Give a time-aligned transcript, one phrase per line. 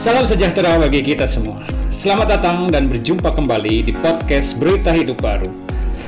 [0.00, 1.60] Salam sejahtera bagi kita semua.
[1.92, 5.52] Selamat datang dan berjumpa kembali di podcast Berita Hidup Baru.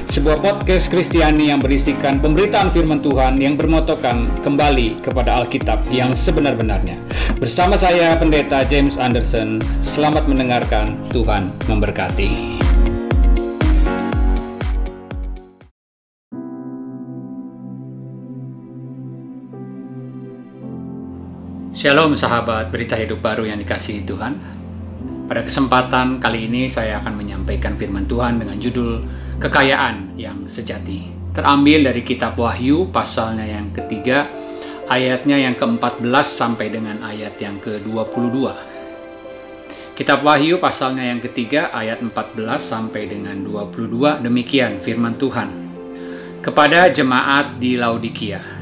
[0.09, 6.97] Sebuah podcast Kristiani yang berisikan pemberitaan firman Tuhan yang bermotokan kembali kepada Alkitab yang sebenar-benarnya.
[7.37, 10.97] Bersama saya Pendeta James Anderson, selamat mendengarkan.
[11.13, 12.52] Tuhan memberkati.
[21.83, 24.39] Shalom sahabat berita hidup baru yang dikasihi Tuhan.
[25.27, 29.03] Pada kesempatan kali ini saya akan menyampaikan firman Tuhan dengan judul
[29.43, 31.11] Kekayaan yang Sejati.
[31.35, 34.31] Terambil dari kitab Wahyu pasalnya yang ketiga,
[34.87, 38.55] ayatnya yang ke-14 sampai dengan ayat yang ke-22.
[39.99, 45.51] Kitab Wahyu pasalnya yang ketiga ayat 14 sampai dengan 22 demikian firman Tuhan.
[46.47, 48.62] Kepada jemaat di Laodikia,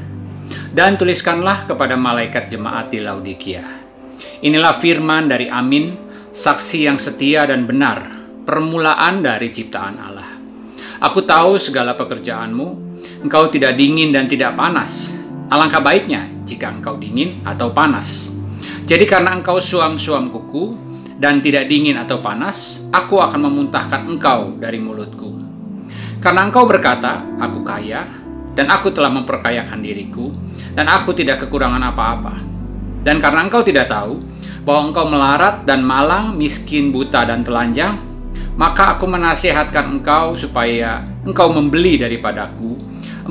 [0.71, 3.63] dan tuliskanlah kepada malaikat jemaat di Laodikia.
[4.41, 5.93] Inilah firman dari Amin,
[6.31, 8.07] saksi yang setia dan benar,
[8.47, 10.31] permulaan dari ciptaan Allah.
[11.01, 12.67] Aku tahu segala pekerjaanmu,
[13.27, 15.17] engkau tidak dingin dan tidak panas.
[15.51, 18.31] Alangkah baiknya jika engkau dingin atau panas.
[18.87, 20.77] Jadi karena engkau suam-suam kuku
[21.19, 25.37] dan tidak dingin atau panas, aku akan memuntahkan engkau dari mulutku.
[26.21, 28.20] Karena engkau berkata, aku kaya,
[28.55, 30.31] dan aku telah memperkayakan diriku,
[30.75, 32.35] dan aku tidak kekurangan apa-apa.
[33.01, 34.21] Dan karena engkau tidak tahu
[34.61, 37.97] bahwa engkau melarat dan malang, miskin, buta, dan telanjang,
[38.59, 42.77] maka aku menasihatkan engkau supaya engkau membeli daripadaku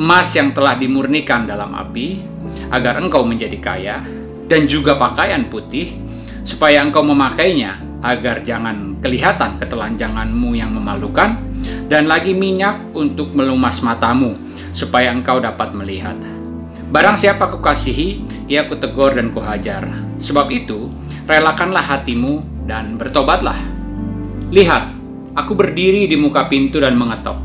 [0.00, 2.22] emas yang telah dimurnikan dalam api,
[2.70, 3.96] agar engkau menjadi kaya,
[4.46, 5.92] dan juga pakaian putih,
[6.46, 11.36] supaya engkau memakainya, agar jangan kelihatan ketelanjanganmu yang memalukan,
[11.90, 14.38] dan lagi minyak untuk melumas matamu,
[14.70, 16.16] supaya engkau dapat melihat.
[16.90, 19.86] Barang siapa kukasihi, ia kutegur dan kuhajar.
[20.18, 20.90] Sebab itu,
[21.30, 23.56] relakanlah hatimu dan bertobatlah.
[24.50, 24.90] Lihat,
[25.38, 27.38] aku berdiri di muka pintu dan mengetok.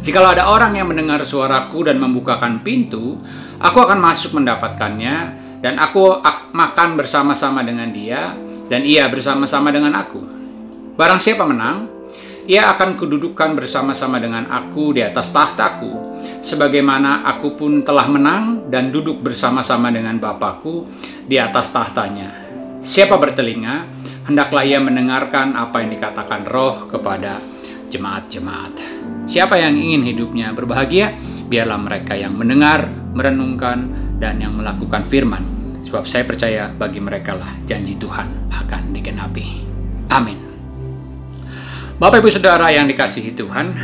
[0.00, 3.20] Jikalau ada orang yang mendengar suaraku dan membukakan pintu,
[3.60, 5.16] aku akan masuk mendapatkannya,
[5.60, 6.24] dan aku
[6.56, 8.32] makan bersama-sama dengan dia,
[8.72, 10.24] dan ia bersama-sama dengan aku.
[10.96, 11.97] Barang siapa menang,
[12.48, 18.88] ia akan kududukkan bersama-sama dengan aku di atas tahtaku, sebagaimana aku pun telah menang dan
[18.88, 20.88] duduk bersama-sama dengan Bapakku
[21.28, 22.32] di atas tahtanya.
[22.80, 23.84] Siapa bertelinga,
[24.24, 27.36] hendaklah ia mendengarkan apa yang dikatakan roh kepada
[27.92, 28.80] jemaat-jemaat.
[29.28, 31.12] Siapa yang ingin hidupnya berbahagia,
[31.52, 35.44] biarlah mereka yang mendengar, merenungkan, dan yang melakukan firman.
[35.84, 39.68] Sebab saya percaya bagi mereka lah janji Tuhan akan digenapi.
[40.08, 40.47] Amin.
[41.98, 43.74] Bapak Ibu Saudara yang dikasihi Tuhan,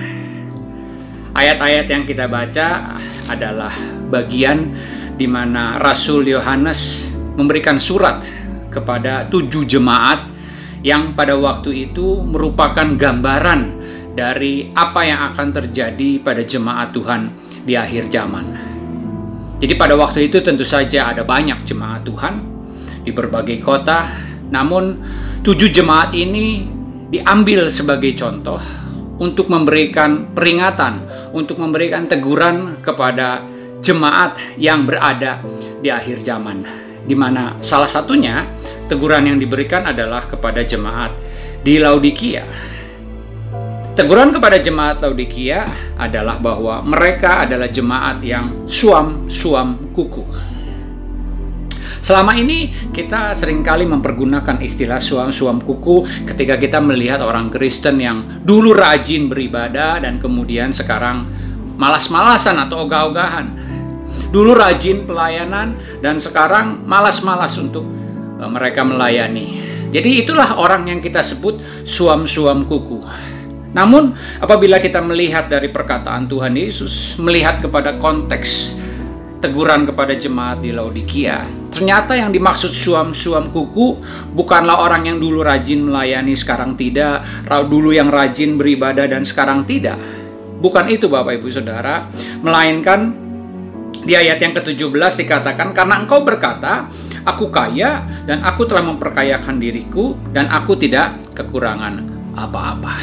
[1.34, 2.94] ayat-ayat yang kita baca
[3.26, 3.75] adalah
[4.06, 4.70] bagian
[5.19, 8.22] di mana Rasul Yohanes memberikan surat
[8.70, 10.30] kepada tujuh jemaat
[10.86, 13.82] yang pada waktu itu merupakan gambaran
[14.14, 17.34] dari apa yang akan terjadi pada jemaat Tuhan
[17.66, 18.46] di akhir zaman.
[19.58, 22.34] Jadi pada waktu itu tentu saja ada banyak jemaat Tuhan
[23.02, 24.06] di berbagai kota,
[24.54, 25.02] namun
[25.42, 26.74] tujuh jemaat ini
[27.14, 28.58] diambil sebagai contoh
[29.22, 33.47] untuk memberikan peringatan, untuk memberikan teguran kepada
[33.78, 35.38] jemaat yang berada
[35.78, 36.66] di akhir zaman.
[37.06, 38.42] Di mana salah satunya
[38.91, 41.14] teguran yang diberikan adalah kepada jemaat
[41.62, 42.42] di Laodikia.
[43.94, 50.26] Teguran kepada jemaat Laodikia adalah bahwa mereka adalah jemaat yang suam-suam kuku.
[52.04, 58.44] Selama ini kita sering kali mempergunakan istilah suam-suam kuku ketika kita melihat orang Kristen yang
[58.44, 61.25] dulu rajin beribadah dan kemudian sekarang
[61.81, 63.56] malas-malasan atau ogah-ogahan.
[64.28, 67.88] Dulu rajin pelayanan dan sekarang malas-malas untuk
[68.37, 69.64] eh, mereka melayani.
[69.88, 71.56] Jadi itulah orang yang kita sebut
[71.88, 73.00] suam-suam kuku.
[73.72, 74.12] Namun
[74.44, 78.76] apabila kita melihat dari perkataan Tuhan Yesus, melihat kepada konteks
[79.41, 81.63] teguran kepada jemaat di Laodikia.
[81.75, 83.99] Ternyata yang dimaksud suam-suam kuku
[84.31, 87.26] bukanlah orang yang dulu rajin melayani sekarang tidak,
[87.67, 89.99] dulu yang rajin beribadah dan sekarang tidak.
[90.62, 92.06] Bukan itu Bapak Ibu Saudara,
[92.47, 93.11] melainkan
[94.06, 96.87] di ayat yang ke-17 dikatakan karena engkau berkata,
[97.26, 102.06] aku kaya dan aku telah memperkayakan diriku dan aku tidak kekurangan
[102.38, 102.94] apa-apa.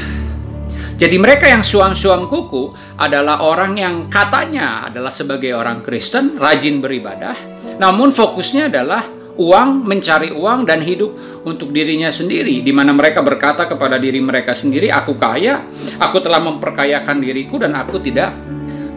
[1.01, 7.33] Jadi mereka yang suam-suam kuku adalah orang yang katanya adalah sebagai orang Kristen, rajin beribadah,
[7.81, 9.01] namun fokusnya adalah
[9.33, 14.53] uang, mencari uang dan hidup untuk dirinya sendiri di mana mereka berkata kepada diri mereka
[14.53, 15.65] sendiri, aku kaya,
[15.97, 18.37] aku telah memperkayakan diriku dan aku tidak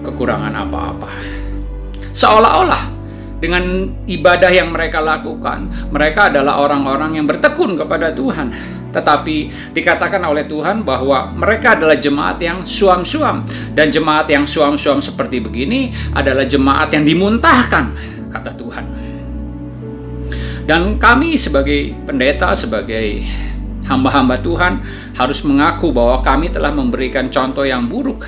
[0.05, 1.09] kekurangan apa-apa.
[2.13, 3.04] Seolah-olah
[3.43, 8.51] dengan ibadah yang mereka lakukan, mereka adalah orang-orang yang bertekun kepada Tuhan.
[8.95, 9.37] Tetapi
[9.75, 13.43] dikatakan oleh Tuhan bahwa mereka adalah jemaat yang suam-suam
[13.75, 17.85] dan jemaat yang suam-suam seperti begini adalah jemaat yang dimuntahkan,
[18.31, 18.85] kata Tuhan.
[20.65, 23.27] Dan kami sebagai pendeta, sebagai
[23.85, 24.81] hamba-hamba Tuhan
[25.19, 28.25] harus mengaku bahwa kami telah memberikan contoh yang buruk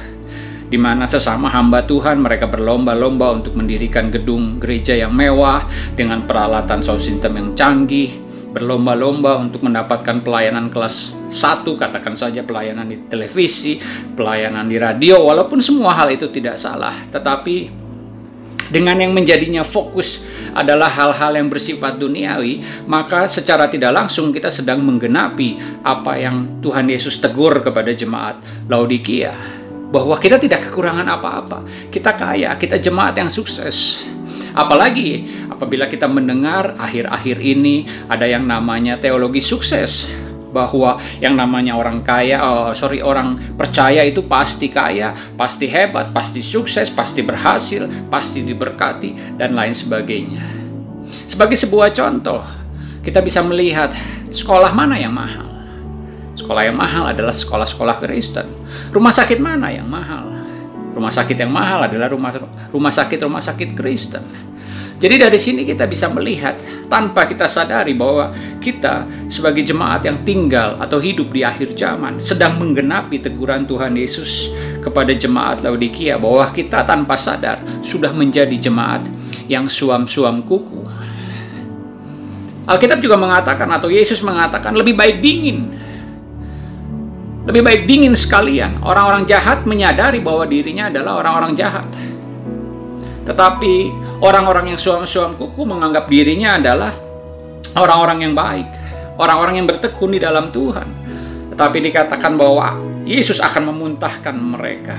[0.66, 5.62] di mana sesama hamba Tuhan mereka berlomba-lomba untuk mendirikan gedung gereja yang mewah
[5.94, 8.10] dengan peralatan sound system yang canggih,
[8.50, 13.78] berlomba-lomba untuk mendapatkan pelayanan kelas 1, katakan saja pelayanan di televisi,
[14.18, 17.86] pelayanan di radio, walaupun semua hal itu tidak salah, tetapi
[18.66, 22.58] dengan yang menjadinya fokus adalah hal-hal yang bersifat duniawi,
[22.90, 29.55] maka secara tidak langsung kita sedang menggenapi apa yang Tuhan Yesus tegur kepada jemaat Laodikia
[29.96, 31.64] bahwa kita tidak kekurangan apa-apa.
[31.88, 34.04] Kita kaya, kita jemaat yang sukses.
[34.52, 40.12] Apalagi apabila kita mendengar akhir-akhir ini ada yang namanya teologi sukses
[40.52, 46.44] bahwa yang namanya orang kaya, oh, sorry orang percaya itu pasti kaya, pasti hebat, pasti
[46.44, 50.44] sukses, pasti berhasil, pasti diberkati dan lain sebagainya.
[51.28, 52.40] Sebagai sebuah contoh,
[53.00, 53.92] kita bisa melihat
[54.28, 55.45] sekolah mana yang mahal.
[56.36, 58.44] Sekolah yang mahal adalah sekolah-sekolah Kristen.
[58.92, 60.28] Rumah sakit mana yang mahal?
[60.92, 62.28] Rumah sakit yang mahal adalah rumah
[62.68, 64.20] rumah sakit rumah sakit Kristen.
[64.96, 66.56] Jadi dari sini kita bisa melihat
[66.88, 72.56] tanpa kita sadari bahwa kita sebagai jemaat yang tinggal atau hidup di akhir zaman sedang
[72.56, 79.04] menggenapi teguran Tuhan Yesus kepada jemaat Laodikia bahwa kita tanpa sadar sudah menjadi jemaat
[79.52, 80.84] yang suam-suam kuku.
[82.64, 85.85] Alkitab juga mengatakan atau Yesus mengatakan lebih baik dingin
[87.46, 88.82] lebih baik dingin sekalian.
[88.82, 91.86] Orang-orang jahat menyadari bahwa dirinya adalah orang-orang jahat.
[93.22, 93.74] Tetapi
[94.22, 96.90] orang-orang yang suam-suam kuku menganggap dirinya adalah
[97.78, 98.68] orang-orang yang baik.
[99.16, 100.86] Orang-orang yang bertekun di dalam Tuhan.
[101.54, 104.98] Tetapi dikatakan bahwa Yesus akan memuntahkan mereka.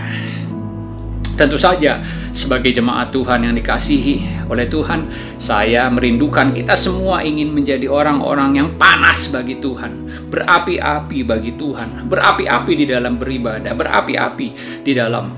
[1.38, 2.02] Tentu saja,
[2.34, 5.06] sebagai jemaat Tuhan yang dikasihi oleh Tuhan,
[5.38, 12.74] saya merindukan kita semua ingin menjadi orang-orang yang panas bagi Tuhan, berapi-api bagi Tuhan, berapi-api
[12.74, 14.48] di dalam beribadah, berapi-api
[14.82, 15.30] di dalam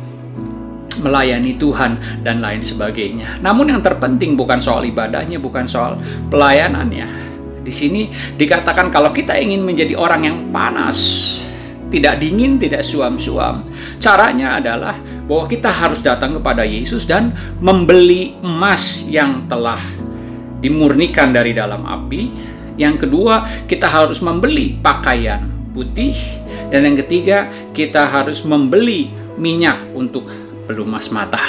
[1.03, 3.43] melayani Tuhan dan lain sebagainya.
[3.43, 5.99] Namun yang terpenting bukan soal ibadahnya, bukan soal
[6.31, 7.27] pelayanannya.
[7.59, 8.07] Di sini
[8.39, 10.99] dikatakan kalau kita ingin menjadi orang yang panas,
[11.89, 13.65] tidak dingin, tidak suam-suam.
[13.97, 14.95] Caranya adalah
[15.25, 19.81] bahwa kita harus datang kepada Yesus dan membeli emas yang telah
[20.61, 22.49] dimurnikan dari dalam api.
[22.79, 25.43] Yang kedua, kita harus membeli pakaian
[25.75, 26.15] putih
[26.69, 29.09] dan yang ketiga, kita harus membeli
[29.41, 30.29] minyak untuk
[30.69, 31.41] pelumas mata.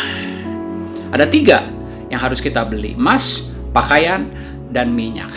[1.13, 1.69] Ada tiga
[2.09, 4.33] yang harus kita beli: emas, pakaian,
[4.73, 5.29] dan minyak.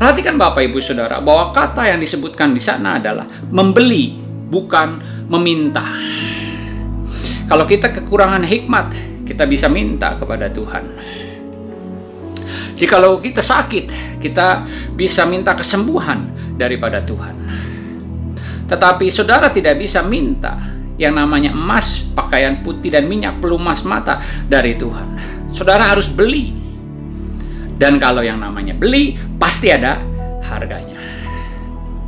[0.00, 4.16] Perhatikan Bapak Ibu Saudara bahwa kata yang disebutkan di sana adalah membeli,
[4.48, 4.96] bukan
[5.28, 5.84] meminta.
[7.44, 8.96] Kalau kita kekurangan hikmat,
[9.28, 10.88] kita bisa minta kepada Tuhan.
[12.80, 14.64] Jikalau kita sakit, kita
[14.96, 17.36] bisa minta kesembuhan daripada Tuhan.
[18.72, 20.56] Tetapi saudara tidak bisa minta
[20.96, 24.16] yang namanya emas, pakaian putih, dan minyak pelumas mata
[24.48, 25.08] dari Tuhan.
[25.52, 26.59] Saudara harus beli
[27.80, 29.96] dan kalau yang namanya beli, pasti ada
[30.44, 31.00] harganya.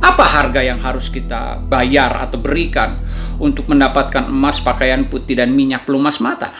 [0.05, 3.01] Apa harga yang harus kita bayar atau berikan
[3.41, 6.53] untuk mendapatkan emas, pakaian putih, dan minyak pelumas mata?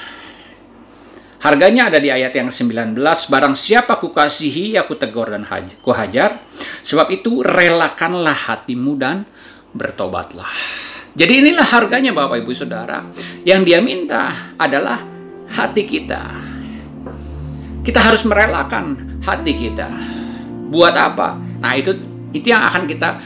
[1.46, 5.46] Harganya ada di ayat yang 19, barang siapa kukasihi, aku tegur dan
[5.86, 6.42] kuhajar,
[6.82, 9.30] sebab itu relakanlah hatimu dan
[9.78, 10.50] bertobatlah.
[11.14, 13.06] Jadi inilah harganya Bapak Ibu Saudara,
[13.46, 15.04] yang dia minta adalah
[15.54, 16.53] hati kita.
[17.84, 19.92] Kita harus merelakan hati kita.
[20.72, 21.36] Buat apa?
[21.60, 22.00] Nah, itu
[22.32, 23.20] itu yang akan kita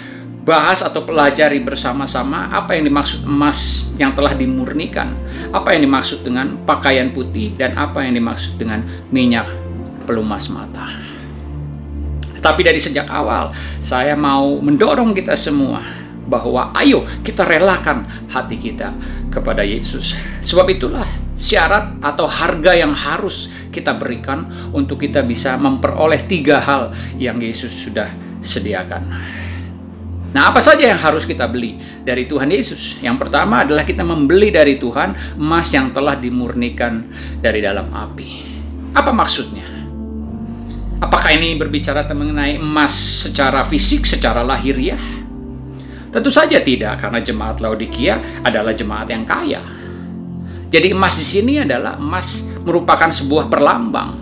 [0.48, 5.14] bahas atau pelajari bersama-sama apa yang dimaksud emas yang telah dimurnikan,
[5.54, 8.82] apa yang dimaksud dengan pakaian putih dan apa yang dimaksud dengan
[9.14, 9.46] minyak
[10.10, 10.90] pelumas mata.
[12.34, 18.94] Tetapi dari sejak awal saya mau mendorong kita semua bahwa ayo kita relakan hati kita
[19.32, 20.14] kepada Yesus.
[20.44, 26.92] Sebab itulah syarat atau harga yang harus kita berikan untuk kita bisa memperoleh tiga hal
[27.16, 28.12] yang Yesus sudah
[28.44, 29.04] sediakan.
[30.28, 33.00] Nah, apa saja yang harus kita beli dari Tuhan Yesus?
[33.02, 37.08] Yang pertama adalah kita membeli dari Tuhan emas yang telah dimurnikan
[37.40, 38.30] dari dalam api.
[38.92, 39.66] Apa maksudnya?
[40.98, 45.17] Apakah ini berbicara mengenai emas secara fisik, secara lahiriah?
[46.08, 49.60] Tentu saja tidak, karena jemaat Laodikia adalah jemaat yang kaya.
[50.68, 54.20] Jadi emas di sini adalah emas merupakan sebuah perlambang.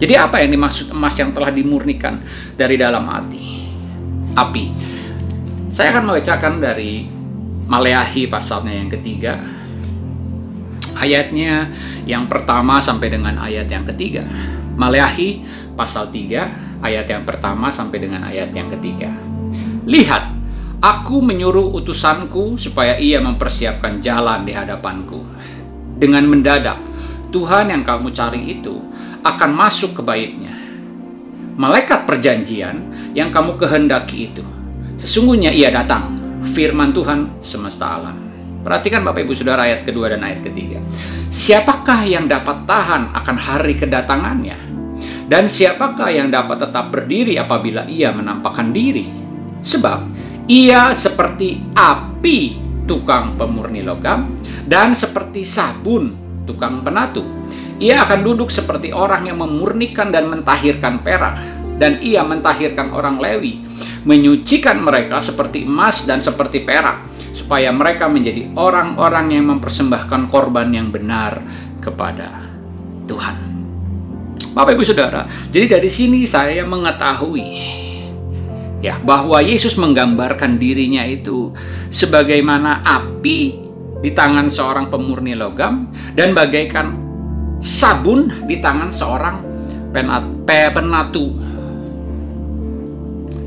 [0.00, 2.22] Jadi apa yang dimaksud emas yang telah dimurnikan
[2.56, 3.68] dari dalam hati?
[4.38, 4.66] Api.
[5.70, 7.04] Saya akan membacakan dari
[7.70, 9.38] Maleahi pasalnya yang ketiga.
[10.98, 11.70] Ayatnya
[12.08, 14.26] yang pertama sampai dengan ayat yang ketiga.
[14.74, 15.44] Maleahi
[15.76, 19.12] pasal 3 ayat yang pertama sampai dengan ayat yang ketiga.
[19.84, 20.39] Lihat,
[20.80, 25.20] aku menyuruh utusanku supaya ia mempersiapkan jalan di hadapanku.
[26.00, 26.80] Dengan mendadak,
[27.28, 28.80] Tuhan yang kamu cari itu
[29.20, 30.56] akan masuk ke baitnya.
[31.60, 34.40] Malaikat perjanjian yang kamu kehendaki itu,
[34.96, 36.16] sesungguhnya ia datang
[36.56, 38.16] firman Tuhan semesta alam.
[38.64, 40.80] Perhatikan Bapak Ibu Saudara ayat kedua dan ayat ketiga.
[41.28, 44.56] Siapakah yang dapat tahan akan hari kedatangannya?
[45.28, 49.06] Dan siapakah yang dapat tetap berdiri apabila ia menampakkan diri?
[49.60, 50.19] Sebab
[50.50, 52.58] ia seperti api
[52.90, 54.34] tukang pemurni logam
[54.66, 57.22] dan seperti sabun tukang penatu.
[57.78, 61.38] Ia akan duduk seperti orang yang memurnikan dan mentahirkan perak
[61.78, 63.62] dan ia mentahirkan orang Lewi,
[64.04, 70.92] menyucikan mereka seperti emas dan seperti perak, supaya mereka menjadi orang-orang yang mempersembahkan korban yang
[70.92, 71.40] benar
[71.80, 72.52] kepada
[73.08, 73.38] Tuhan.
[74.52, 77.79] Bapak Ibu Saudara, jadi dari sini saya mengetahui
[78.80, 81.52] ya bahwa Yesus menggambarkan dirinya itu
[81.92, 83.60] sebagaimana api
[84.00, 86.96] di tangan seorang pemurni logam dan bagaikan
[87.60, 89.36] sabun di tangan seorang
[89.92, 91.50] penatu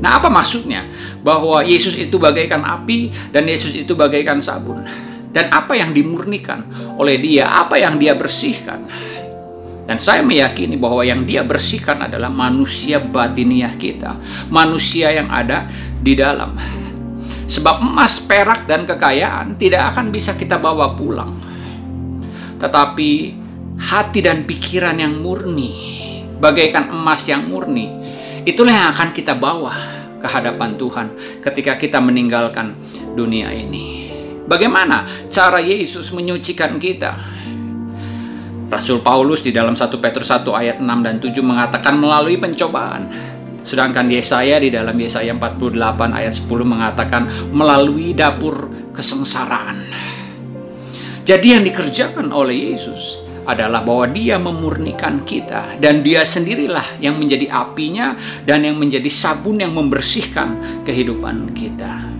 [0.04, 0.84] Nah, apa maksudnya?
[1.24, 4.84] Bahwa Yesus itu bagaikan api dan Yesus itu bagaikan sabun.
[5.32, 6.68] Dan apa yang dimurnikan
[7.00, 8.84] oleh dia, apa yang dia bersihkan.
[9.84, 14.16] Dan saya meyakini bahwa yang dia bersihkan adalah manusia batiniah kita,
[14.48, 15.68] manusia yang ada
[16.00, 16.56] di dalam.
[17.44, 21.36] Sebab emas, perak, dan kekayaan tidak akan bisa kita bawa pulang.
[22.56, 23.10] Tetapi
[23.76, 25.76] hati dan pikiran yang murni,
[26.40, 27.92] bagaikan emas yang murni,
[28.48, 29.76] itulah yang akan kita bawa
[30.24, 31.06] ke hadapan Tuhan
[31.44, 32.80] ketika kita meninggalkan
[33.12, 34.08] dunia ini.
[34.48, 37.12] Bagaimana cara Yesus menyucikan kita?
[38.68, 43.06] Rasul Paulus di dalam 1 Petrus 1 ayat 6 dan 7 mengatakan melalui pencobaan.
[43.64, 45.76] Sedangkan Yesaya di dalam Yesaya 48
[46.12, 49.84] ayat 10 mengatakan melalui dapur kesengsaraan.
[51.24, 57.48] Jadi yang dikerjakan oleh Yesus adalah bahwa dia memurnikan kita dan dia sendirilah yang menjadi
[57.52, 62.12] apinya dan yang menjadi sabun yang membersihkan kehidupan kita.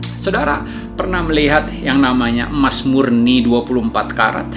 [0.00, 0.64] Saudara
[0.96, 4.48] pernah melihat yang namanya emas murni 24 karat?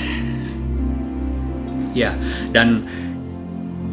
[1.92, 2.16] Ya,
[2.56, 2.88] dan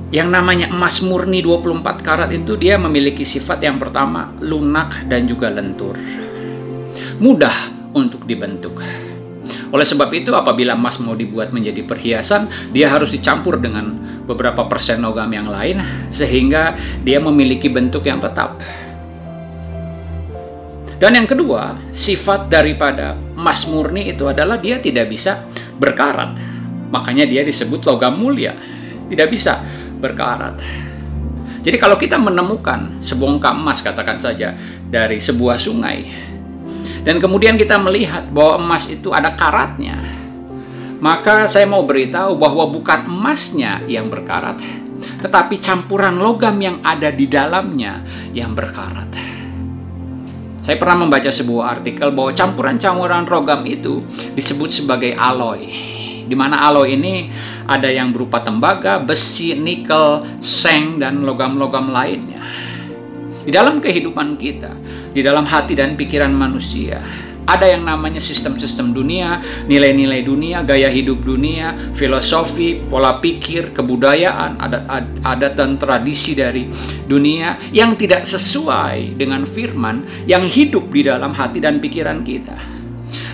[0.09, 5.53] yang namanya emas murni 24 karat itu dia memiliki sifat yang pertama lunak dan juga
[5.53, 5.99] lentur.
[7.19, 7.55] Mudah
[7.93, 8.79] untuk dibentuk
[9.69, 15.05] oleh sebab itu, apabila emas mau dibuat menjadi perhiasan, dia harus dicampur dengan beberapa persen
[15.05, 16.73] logam yang lain, sehingga
[17.05, 18.57] dia memiliki bentuk yang tetap.
[20.99, 25.45] Dan yang kedua, sifat daripada emas murni itu adalah dia tidak bisa
[25.77, 26.48] berkarat.
[26.89, 28.57] Makanya dia disebut logam mulia.
[29.09, 29.61] Tidak bisa
[29.99, 30.61] berkarat.
[31.59, 34.55] Jadi kalau kita menemukan sebongkah emas katakan saja
[34.89, 36.07] dari sebuah sungai,
[37.03, 39.99] dan kemudian kita melihat bahwa emas itu ada karatnya,
[41.03, 44.63] maka saya mau beritahu bahwa bukan emasnya yang berkarat,
[45.21, 49.11] tetapi campuran logam yang ada di dalamnya yang berkarat.
[50.63, 54.05] Saya pernah membaca sebuah artikel bahwa campuran-campuran logam itu
[54.39, 55.98] disebut sebagai alloy.
[56.29, 57.33] Di mana alloy ini
[57.65, 62.45] ada yang berupa tembaga, besi, nikel, seng, dan logam-logam lainnya.
[63.49, 64.77] Di dalam kehidupan kita,
[65.17, 67.01] di dalam hati dan pikiran manusia.
[67.49, 75.57] Ada yang namanya sistem-sistem dunia, nilai-nilai dunia, gaya hidup dunia, filosofi, pola pikir, kebudayaan, adat-adat
[75.57, 76.69] dan tradisi dari
[77.09, 82.61] dunia yang tidak sesuai dengan firman yang hidup di dalam hati dan pikiran kita.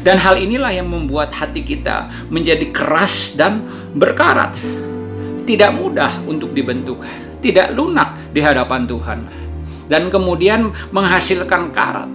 [0.04, 3.64] Dan hal inilah yang membuat hati kita menjadi keras dan
[3.96, 4.52] berkarat.
[5.49, 7.00] Tidak mudah untuk dibentuk,
[7.40, 9.44] tidak lunak di hadapan Tuhan
[9.88, 12.12] dan kemudian menghasilkan karat.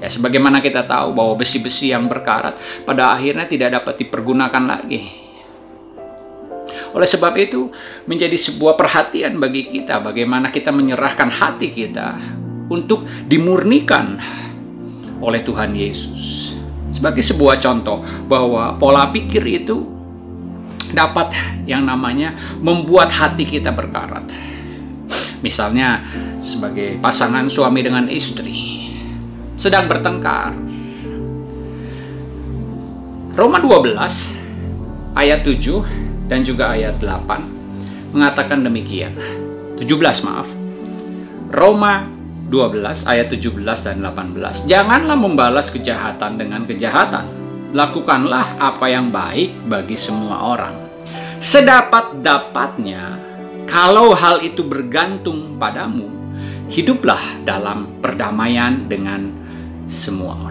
[0.00, 2.56] Ya, sebagaimana kita tahu bahwa besi-besi yang berkarat
[2.88, 5.28] pada akhirnya tidak dapat dipergunakan lagi.
[6.96, 7.68] Oleh sebab itu,
[8.08, 12.16] menjadi sebuah perhatian bagi kita bagaimana kita menyerahkan hati kita
[12.72, 14.16] untuk dimurnikan
[15.20, 16.49] oleh Tuhan Yesus.
[16.90, 19.86] Sebagai sebuah contoh bahwa pola pikir itu
[20.90, 21.30] dapat
[21.64, 24.26] yang namanya membuat hati kita berkarat.
[25.40, 26.04] Misalnya
[26.36, 28.90] sebagai pasangan suami dengan istri
[29.56, 30.52] sedang bertengkar.
[33.36, 39.14] Roma 12 ayat 7 dan juga ayat 8 mengatakan demikian.
[39.80, 40.48] 17 maaf.
[41.50, 42.04] Roma
[42.50, 44.66] 12 ayat 17 dan 18.
[44.66, 47.24] Janganlah membalas kejahatan dengan kejahatan.
[47.70, 50.74] Lakukanlah apa yang baik bagi semua orang.
[51.38, 53.16] Sedapat-dapatnya,
[53.70, 56.10] kalau hal itu bergantung padamu,
[56.66, 59.30] hiduplah dalam perdamaian dengan
[59.86, 60.49] semua orang.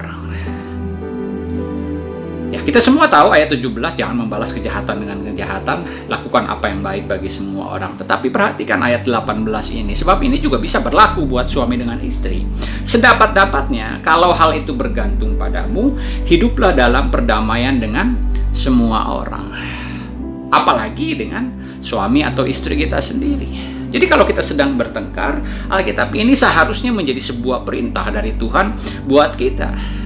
[2.60, 5.80] Ya, kita semua tahu ayat 17 jangan membalas kejahatan dengan kejahatan,
[6.12, 7.96] lakukan apa yang baik bagi semua orang.
[7.96, 9.48] Tetapi perhatikan ayat 18
[9.80, 12.44] ini, sebab ini juga bisa berlaku buat suami dengan istri.
[12.84, 15.96] Sedapat-dapatnya, kalau hal itu bergantung padamu,
[16.28, 18.20] hiduplah dalam perdamaian dengan
[18.52, 19.56] semua orang.
[20.52, 23.80] Apalagi dengan suami atau istri kita sendiri.
[23.88, 25.40] Jadi kalau kita sedang bertengkar,
[25.72, 28.76] Alkitab ini seharusnya menjadi sebuah perintah dari Tuhan
[29.08, 30.00] buat kita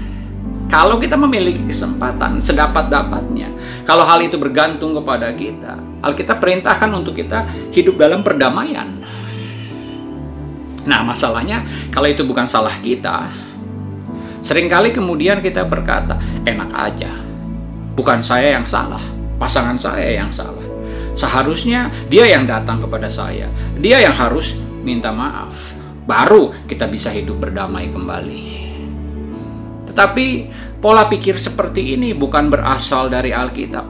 [0.71, 3.51] kalau kita memiliki kesempatan sedapat-dapatnya,
[3.83, 8.99] kalau hal itu bergantung kepada kita, Alkitab perintahkan untuk kita hidup dalam perdamaian.
[10.83, 13.31] Nah, masalahnya kalau itu bukan salah kita,
[14.43, 17.11] sering kali kemudian kita berkata, enak aja.
[17.93, 19.01] Bukan saya yang salah,
[19.37, 20.65] pasangan saya yang salah.
[21.13, 23.45] Seharusnya dia yang datang kepada saya.
[23.77, 25.77] Dia yang harus minta maaf.
[26.09, 28.52] Baru kita bisa hidup berdamai kembali.
[29.93, 30.49] Tetapi
[30.81, 33.85] pola pikir seperti ini bukan berasal dari Alkitab.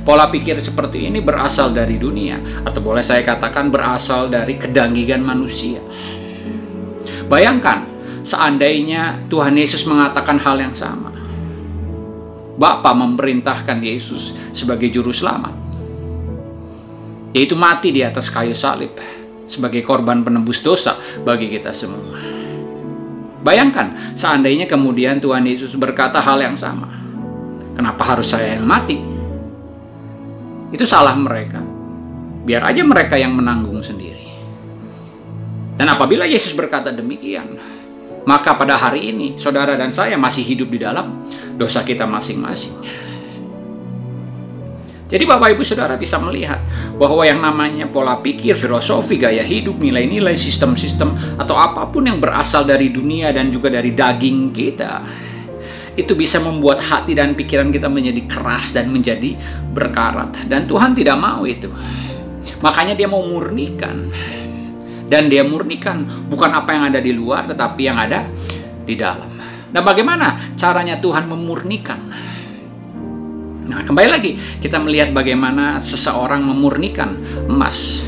[0.00, 5.80] Pola pikir seperti ini berasal dari dunia, atau boleh saya katakan berasal dari kedanggigan manusia.
[7.28, 7.84] Bayangkan,
[8.24, 11.12] seandainya Tuhan Yesus mengatakan hal yang sama.
[12.56, 15.52] Bapa memerintahkan Yesus sebagai juru selamat,
[17.36, 18.96] yaitu mati di atas kayu salib
[19.44, 22.33] sebagai korban penebus dosa bagi kita semua.
[23.44, 26.88] Bayangkan, seandainya kemudian Tuhan Yesus berkata hal yang sama.
[27.76, 28.96] Kenapa harus saya yang mati?
[30.72, 31.60] Itu salah mereka.
[32.48, 34.24] Biar aja mereka yang menanggung sendiri.
[35.76, 37.60] Dan apabila Yesus berkata demikian,
[38.24, 41.20] maka pada hari ini saudara dan saya masih hidup di dalam
[41.60, 42.80] dosa kita masing-masing.
[45.04, 46.64] Jadi Bapak Ibu Saudara bisa melihat
[46.96, 52.64] bahwa yang namanya pola pikir, filosofi, gaya hidup, nilai-nilai, sistem-sistem atau apa pun yang berasal
[52.64, 55.04] dari dunia dan juga dari daging kita
[55.94, 59.38] itu bisa membuat hati dan pikiran kita menjadi keras dan menjadi
[59.76, 61.70] berkarat dan Tuhan tidak mau itu.
[62.64, 64.08] Makanya dia mau murnikan.
[65.04, 66.00] Dan dia murnikan
[66.32, 68.24] bukan apa yang ada di luar tetapi yang ada
[68.88, 69.28] di dalam.
[69.68, 72.00] Nah, bagaimana caranya Tuhan memurnikan?
[73.64, 77.16] Nah, kembali lagi kita melihat bagaimana seseorang memurnikan
[77.48, 78.04] emas.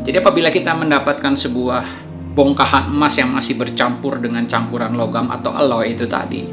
[0.00, 1.84] Jadi apabila kita mendapatkan sebuah
[2.32, 6.48] bongkahan emas yang masih bercampur dengan campuran logam atau alloy itu tadi,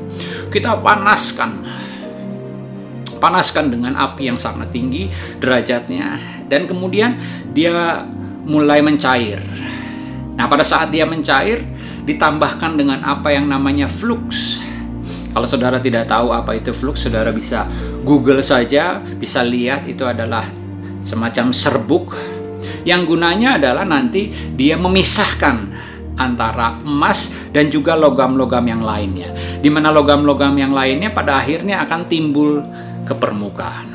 [0.51, 1.63] kita panaskan.
[3.23, 5.07] Panaskan dengan api yang sangat tinggi
[5.39, 6.19] derajatnya
[6.51, 7.15] dan kemudian
[7.55, 8.03] dia
[8.43, 9.39] mulai mencair.
[10.35, 11.63] Nah, pada saat dia mencair
[12.03, 14.59] ditambahkan dengan apa yang namanya flux
[15.33, 17.65] kalau saudara tidak tahu apa itu flux, saudara bisa
[18.05, 20.45] Google saja, bisa lihat itu adalah
[21.01, 22.13] semacam serbuk
[22.83, 25.71] yang gunanya adalah nanti dia memisahkan
[26.19, 29.33] antara emas dan juga logam-logam yang lainnya.
[29.63, 32.61] Di mana logam-logam yang lainnya pada akhirnya akan timbul
[33.07, 33.89] ke permukaan.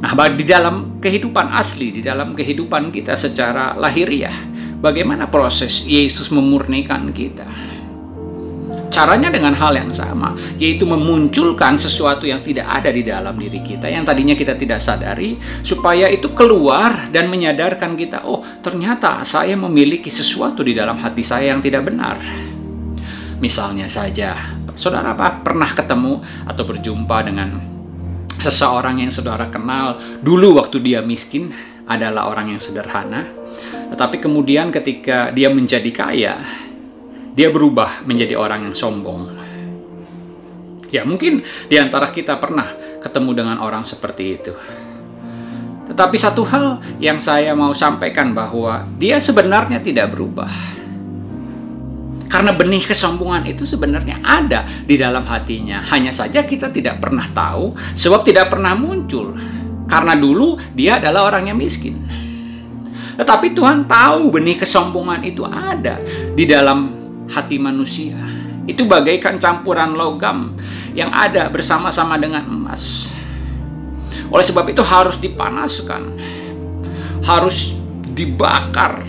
[0.00, 4.32] Nah, di dalam kehidupan asli, di dalam kehidupan kita secara lahiriah,
[4.80, 7.69] bagaimana proses Yesus memurnikan kita?
[8.90, 13.86] Caranya dengan hal yang sama, yaitu memunculkan sesuatu yang tidak ada di dalam diri kita,
[13.86, 20.10] yang tadinya kita tidak sadari, supaya itu keluar dan menyadarkan kita, oh ternyata saya memiliki
[20.10, 22.18] sesuatu di dalam hati saya yang tidak benar.
[23.38, 24.34] Misalnya saja,
[24.74, 27.62] saudara apa pernah ketemu atau berjumpa dengan
[28.42, 31.54] seseorang yang saudara kenal dulu waktu dia miskin
[31.86, 33.22] adalah orang yang sederhana,
[33.94, 36.34] tetapi kemudian ketika dia menjadi kaya,
[37.34, 39.38] dia berubah menjadi orang yang sombong.
[40.90, 42.66] Ya, mungkin di antara kita pernah
[42.98, 44.52] ketemu dengan orang seperti itu.
[45.90, 50.50] Tetapi satu hal yang saya mau sampaikan bahwa dia sebenarnya tidak berubah.
[52.30, 55.82] Karena benih kesombongan itu sebenarnya ada di dalam hatinya.
[55.90, 59.34] Hanya saja kita tidak pernah tahu sebab tidak pernah muncul.
[59.90, 61.98] Karena dulu dia adalah orang yang miskin.
[63.18, 65.98] Tetapi Tuhan tahu benih kesombongan itu ada
[66.38, 66.99] di dalam
[67.30, 68.18] hati manusia.
[68.66, 70.54] Itu bagaikan campuran logam
[70.92, 73.10] yang ada bersama-sama dengan emas.
[74.30, 76.02] Oleh sebab itu harus dipanaskan,
[77.24, 77.78] harus
[78.14, 79.02] dibakar.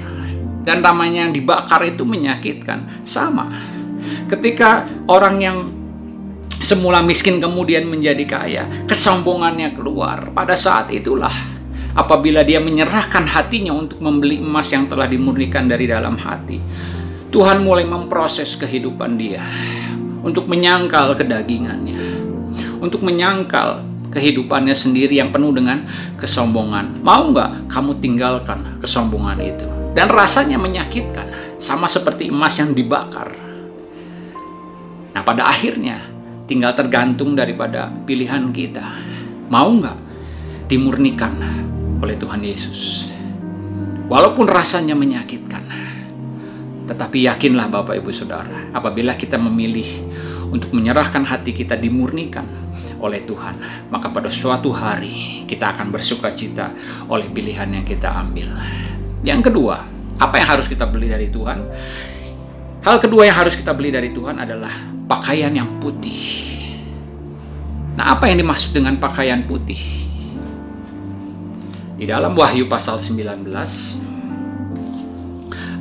[0.61, 3.01] Dan namanya yang dibakar itu menyakitkan.
[3.01, 3.49] Sama.
[4.29, 5.57] Ketika orang yang
[6.61, 10.29] semula miskin kemudian menjadi kaya, kesombongannya keluar.
[10.33, 11.33] Pada saat itulah
[11.97, 16.61] apabila dia menyerahkan hatinya untuk membeli emas yang telah dimurnikan dari dalam hati.
[17.31, 19.39] Tuhan mulai memproses kehidupan dia
[20.19, 21.95] untuk menyangkal kedagingannya,
[22.83, 25.87] untuk menyangkal kehidupannya sendiri yang penuh dengan
[26.19, 26.99] kesombongan.
[26.99, 29.63] Mau nggak kamu tinggalkan kesombongan itu?
[29.95, 33.31] Dan rasanya menyakitkan, sama seperti emas yang dibakar.
[35.15, 36.03] Nah pada akhirnya
[36.51, 38.83] tinggal tergantung daripada pilihan kita.
[39.47, 39.97] Mau nggak
[40.67, 41.31] dimurnikan
[42.03, 43.07] oleh Tuhan Yesus?
[44.11, 45.63] Walaupun rasanya menyakitkan,
[46.89, 49.85] tetapi yakinlah Bapak Ibu Saudara, apabila kita memilih
[50.51, 52.43] untuk menyerahkan hati kita dimurnikan
[52.99, 56.73] oleh Tuhan, maka pada suatu hari kita akan bersuka cita
[57.07, 58.51] oleh pilihan yang kita ambil.
[59.21, 59.81] Yang kedua,
[60.19, 61.59] apa yang harus kita beli dari Tuhan?
[62.81, 64.73] Hal kedua yang harus kita beli dari Tuhan adalah
[65.05, 66.49] pakaian yang putih.
[67.93, 69.77] Nah, apa yang dimaksud dengan pakaian putih?
[72.01, 73.45] Di dalam Wahyu pasal 19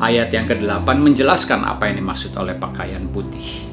[0.01, 3.69] ayat yang ke-8 menjelaskan apa yang dimaksud oleh pakaian putih.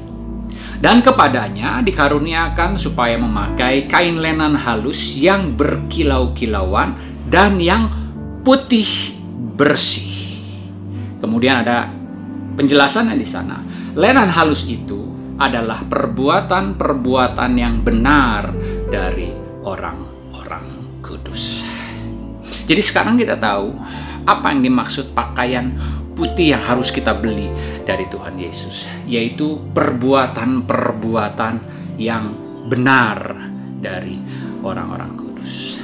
[0.78, 6.94] Dan kepadanya dikaruniakan supaya memakai kain lenan halus yang berkilau-kilauan
[7.26, 7.90] dan yang
[8.46, 8.86] putih
[9.58, 10.06] bersih.
[11.18, 11.90] Kemudian ada
[12.54, 13.58] penjelasannya di sana.
[13.98, 18.54] Lenan halus itu adalah perbuatan-perbuatan yang benar
[18.86, 19.34] dari
[19.66, 21.66] orang-orang kudus.
[22.70, 23.74] Jadi sekarang kita tahu
[24.28, 25.72] apa yang dimaksud pakaian
[26.18, 27.46] putih yang harus kita beli
[27.86, 31.54] dari Tuhan Yesus, yaitu perbuatan-perbuatan
[31.94, 32.34] yang
[32.66, 33.38] benar
[33.78, 34.18] dari
[34.66, 35.78] orang-orang kudus.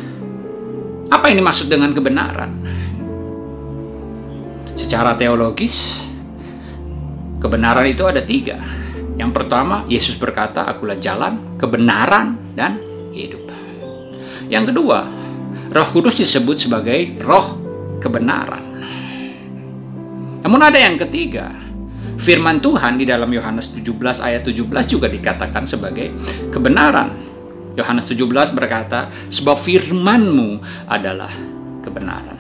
[1.14, 2.50] Apa yang dimaksud dengan kebenaran?
[4.74, 6.02] Secara teologis,
[7.38, 8.58] kebenaran itu ada tiga
[9.14, 12.82] yang pertama, Yesus berkata, "Akulah jalan, kebenaran, dan
[13.14, 13.46] hidup."
[14.50, 15.06] Yang kedua,
[15.70, 17.58] Roh Kudus disebut sebagai roh
[18.02, 18.73] kebenaran.
[20.44, 21.56] Namun ada yang ketiga,
[22.20, 26.12] firman Tuhan di dalam Yohanes 17 ayat 17 juga dikatakan sebagai
[26.52, 27.16] kebenaran.
[27.74, 31.32] Yohanes 17 berkata, "Sebab firmanmu adalah
[31.80, 32.38] kebenaran."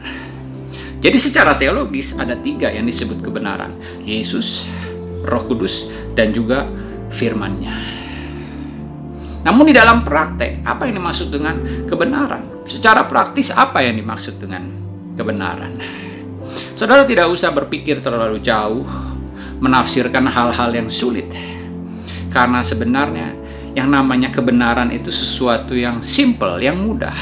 [1.00, 3.76] Jadi secara teologis ada tiga yang disebut kebenaran.
[4.04, 4.68] Yesus,
[5.24, 6.68] Roh Kudus dan juga
[7.08, 7.76] firman-Nya.
[9.44, 12.64] Namun di dalam praktek, apa yang dimaksud dengan kebenaran?
[12.64, 14.64] Secara praktis, apa yang dimaksud dengan
[15.16, 15.76] kebenaran?
[16.74, 18.84] Saudara tidak usah berpikir terlalu jauh,
[19.62, 21.28] menafsirkan hal-hal yang sulit.
[22.28, 23.32] Karena sebenarnya
[23.74, 27.14] yang namanya kebenaran itu sesuatu yang simple, yang mudah.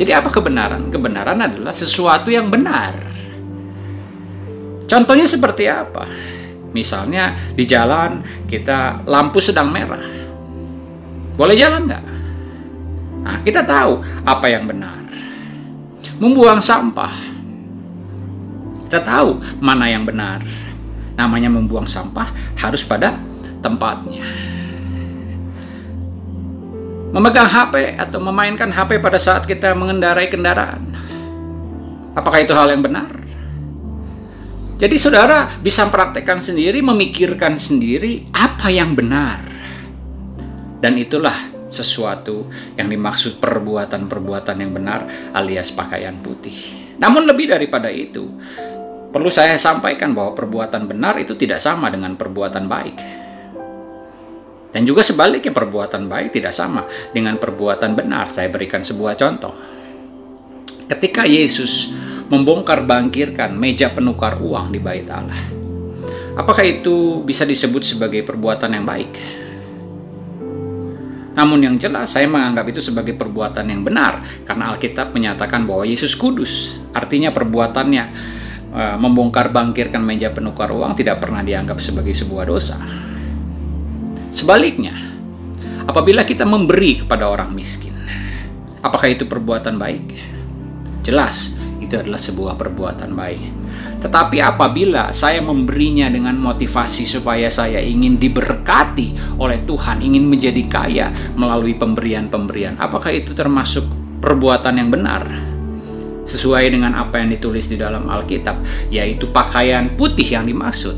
[0.00, 0.88] Jadi apa kebenaran?
[0.88, 2.96] Kebenaran adalah sesuatu yang benar.
[4.88, 6.08] Contohnya seperti apa?
[6.72, 10.02] Misalnya di jalan kita lampu sedang merah.
[11.36, 12.04] Boleh jalan nggak?
[13.20, 14.98] Nah, kita tahu apa yang benar.
[16.16, 17.29] Membuang sampah.
[18.90, 20.42] Kita tahu mana yang benar.
[21.14, 22.26] Namanya membuang sampah
[22.58, 23.22] harus pada
[23.62, 24.26] tempatnya.
[27.14, 30.90] Memegang HP atau memainkan HP pada saat kita mengendarai kendaraan.
[32.18, 33.06] Apakah itu hal yang benar?
[34.74, 39.38] Jadi saudara bisa praktekkan sendiri, memikirkan sendiri apa yang benar.
[40.82, 41.38] Dan itulah
[41.70, 46.80] sesuatu yang dimaksud perbuatan-perbuatan yang benar alias pakaian putih.
[47.00, 48.28] Namun lebih daripada itu,
[49.10, 52.96] perlu saya sampaikan bahwa perbuatan benar itu tidak sama dengan perbuatan baik.
[54.70, 58.30] Dan juga sebaliknya perbuatan baik tidak sama dengan perbuatan benar.
[58.30, 59.50] Saya berikan sebuah contoh.
[60.86, 61.90] Ketika Yesus
[62.30, 65.58] membongkar bangkirkan meja penukar uang di bait Allah.
[66.38, 69.12] Apakah itu bisa disebut sebagai perbuatan yang baik?
[71.34, 76.14] Namun yang jelas saya menganggap itu sebagai perbuatan yang benar karena Alkitab menyatakan bahwa Yesus
[76.14, 76.78] kudus.
[76.94, 78.38] Artinya perbuatannya
[78.74, 82.78] membongkar bangkirkan meja penukar uang tidak pernah dianggap sebagai sebuah dosa.
[84.30, 84.94] Sebaliknya,
[85.90, 87.98] apabila kita memberi kepada orang miskin,
[88.78, 90.06] apakah itu perbuatan baik?
[91.02, 93.42] Jelas, itu adalah sebuah perbuatan baik.
[94.00, 101.10] Tetapi apabila saya memberinya dengan motivasi supaya saya ingin diberkati oleh Tuhan, ingin menjadi kaya
[101.34, 103.82] melalui pemberian-pemberian, apakah itu termasuk
[104.22, 105.49] perbuatan yang benar?
[106.30, 108.62] Sesuai dengan apa yang ditulis di dalam Alkitab,
[108.94, 110.94] yaitu pakaian putih yang dimaksud.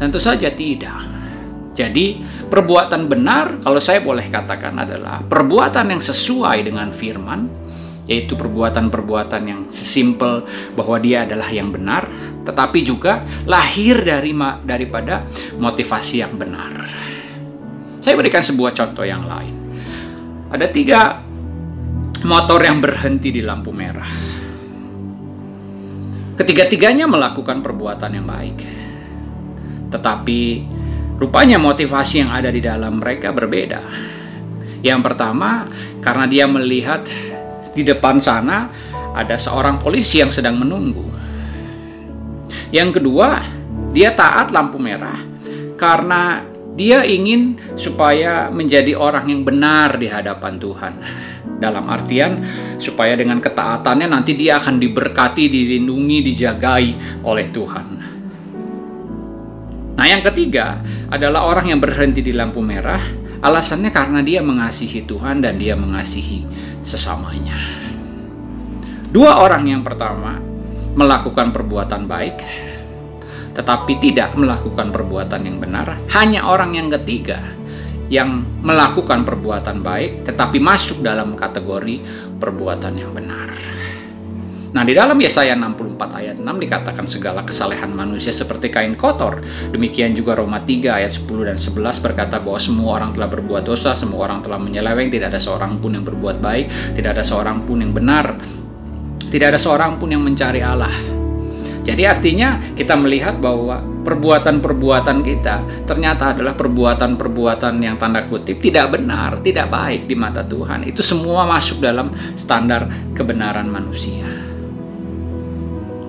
[0.00, 1.04] Tentu saja tidak.
[1.76, 7.46] Jadi, perbuatan benar, kalau saya boleh katakan, adalah perbuatan yang sesuai dengan firman,
[8.08, 10.42] yaitu perbuatan-perbuatan yang sesimpel
[10.72, 12.08] bahwa dia adalah yang benar,
[12.48, 14.32] tetapi juga lahir dari
[14.64, 15.28] daripada
[15.60, 16.88] motivasi yang benar.
[18.00, 19.54] Saya berikan sebuah contoh yang lain.
[20.48, 21.27] Ada tiga
[22.26, 24.10] motor yang berhenti di lampu merah.
[26.38, 28.58] Ketiga-tiganya melakukan perbuatan yang baik.
[29.90, 30.40] Tetapi
[31.18, 33.82] rupanya motivasi yang ada di dalam mereka berbeda.
[34.82, 35.66] Yang pertama,
[35.98, 37.02] karena dia melihat
[37.74, 38.70] di depan sana
[39.14, 41.06] ada seorang polisi yang sedang menunggu.
[42.70, 43.42] Yang kedua,
[43.90, 45.18] dia taat lampu merah
[45.74, 46.42] karena
[46.78, 50.94] dia ingin supaya menjadi orang yang benar di hadapan Tuhan.
[51.58, 52.38] Dalam artian
[52.78, 56.86] supaya dengan ketaatannya nanti dia akan diberkati, dilindungi, dijagai
[57.26, 57.86] oleh Tuhan.
[59.98, 60.78] Nah, yang ketiga
[61.10, 63.02] adalah orang yang berhenti di lampu merah,
[63.42, 66.46] alasannya karena dia mengasihi Tuhan dan dia mengasihi
[66.86, 67.58] sesamanya.
[69.10, 70.38] Dua orang yang pertama
[70.94, 72.38] melakukan perbuatan baik,
[73.58, 75.98] tetapi tidak melakukan perbuatan yang benar.
[76.14, 77.42] Hanya orang yang ketiga
[78.08, 82.00] yang melakukan perbuatan baik, tetapi masuk dalam kategori
[82.38, 83.50] perbuatan yang benar.
[84.68, 89.40] Nah, di dalam Yesaya 64 ayat 6 dikatakan segala kesalehan manusia seperti kain kotor.
[89.72, 93.96] Demikian juga Roma 3 ayat 10 dan 11 berkata bahwa semua orang telah berbuat dosa,
[93.96, 97.80] semua orang telah menyeleweng, tidak ada seorang pun yang berbuat baik, tidak ada seorang pun
[97.80, 98.36] yang benar,
[99.32, 101.17] tidak ada seorang pun yang mencari Allah.
[101.88, 109.40] Jadi artinya kita melihat bahwa perbuatan-perbuatan kita ternyata adalah perbuatan-perbuatan yang tanda kutip tidak benar,
[109.40, 110.84] tidak baik di mata Tuhan.
[110.84, 114.28] Itu semua masuk dalam standar kebenaran manusia.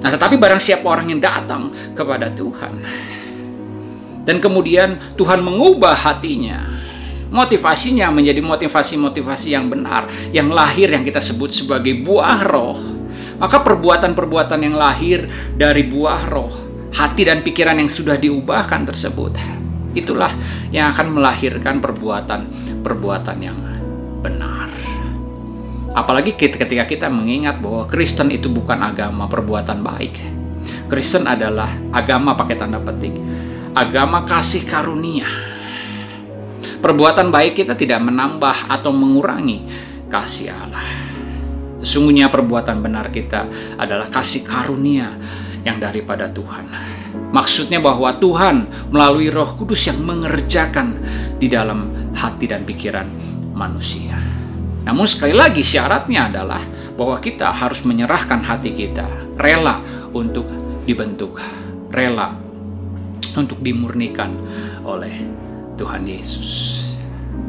[0.03, 2.83] Nah, tetapi barang siapa orang yang datang kepada Tuhan
[4.27, 6.59] dan kemudian Tuhan mengubah hatinya,
[7.31, 12.98] motivasinya menjadi motivasi-motivasi yang benar, yang lahir yang kita sebut sebagai buah roh
[13.39, 15.25] maka perbuatan-perbuatan yang lahir
[15.55, 16.53] dari buah roh,
[16.91, 19.39] hati dan pikiran yang sudah diubahkan tersebut,
[19.95, 20.29] itulah
[20.69, 23.57] yang akan melahirkan perbuatan-perbuatan yang
[24.19, 24.67] benar.
[25.95, 30.15] Apalagi ketika kita mengingat bahwa Kristen itu bukan agama perbuatan baik.
[30.85, 33.17] Kristen adalah agama pakai tanda petik,
[33.73, 35.25] agama kasih karunia.
[36.79, 39.65] Perbuatan baik kita tidak menambah atau mengurangi
[40.11, 41.08] kasih Allah.
[41.79, 43.47] Sesungguhnya perbuatan benar kita
[43.79, 45.15] adalah kasih karunia
[45.63, 46.67] yang daripada Tuhan.
[47.29, 50.97] Maksudnya bahwa Tuhan melalui Roh Kudus yang mengerjakan
[51.37, 53.07] di dalam hati dan pikiran
[53.53, 54.17] manusia.
[54.83, 56.61] Namun sekali lagi syaratnya adalah
[56.97, 59.05] bahwa kita harus menyerahkan hati kita,
[59.37, 59.79] rela
[60.11, 60.49] untuk
[60.83, 61.37] dibentuk,
[61.93, 62.33] rela
[63.37, 64.33] untuk dimurnikan
[64.81, 65.13] oleh
[65.77, 66.88] Tuhan Yesus.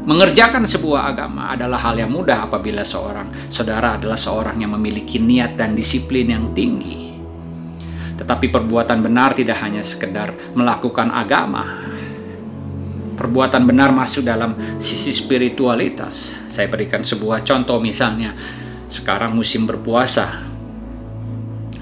[0.00, 5.60] Mengerjakan sebuah agama adalah hal yang mudah apabila seorang saudara adalah seorang yang memiliki niat
[5.60, 7.14] dan disiplin yang tinggi.
[8.16, 11.84] Tetapi perbuatan benar tidak hanya sekedar melakukan agama.
[13.12, 16.32] Perbuatan benar masuk dalam sisi spiritualitas.
[16.48, 18.32] Saya berikan sebuah contoh misalnya
[18.88, 20.48] sekarang musim berpuasa.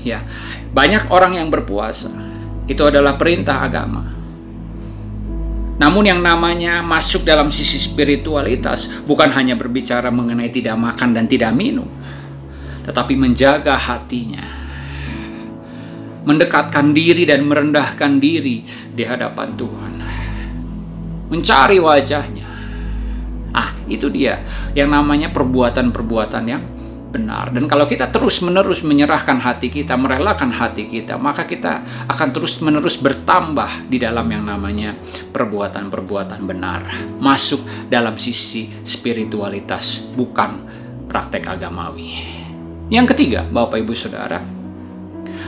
[0.03, 0.27] Ya,
[0.75, 2.11] banyak orang yang berpuasa.
[2.67, 4.18] Itu adalah perintah agama
[5.79, 11.55] namun yang namanya masuk dalam sisi spiritualitas bukan hanya berbicara mengenai tidak makan dan tidak
[11.55, 11.87] minum,
[12.83, 14.59] tetapi menjaga hatinya.
[16.27, 18.61] Mendekatkan diri dan merendahkan diri
[18.93, 19.93] di hadapan Tuhan.
[21.33, 22.49] Mencari wajahnya.
[23.55, 24.45] Ah, itu dia
[24.77, 26.61] yang namanya perbuatan-perbuatan yang
[27.09, 27.51] benar.
[27.51, 33.89] Dan kalau kita terus-menerus menyerahkan hati kita, merelakan hati kita, maka kita akan terus-menerus bertambah
[33.89, 34.93] di dalam yang namanya
[35.33, 36.85] perbuatan-perbuatan benar.
[37.19, 40.69] Masuk dalam sisi spiritualitas, bukan
[41.09, 42.13] praktek agamawi.
[42.93, 44.41] Yang ketiga, Bapak Ibu Saudara,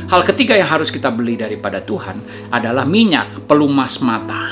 [0.09, 4.49] hal ketiga yang harus kita beli daripada Tuhan adalah minyak pelumas mata.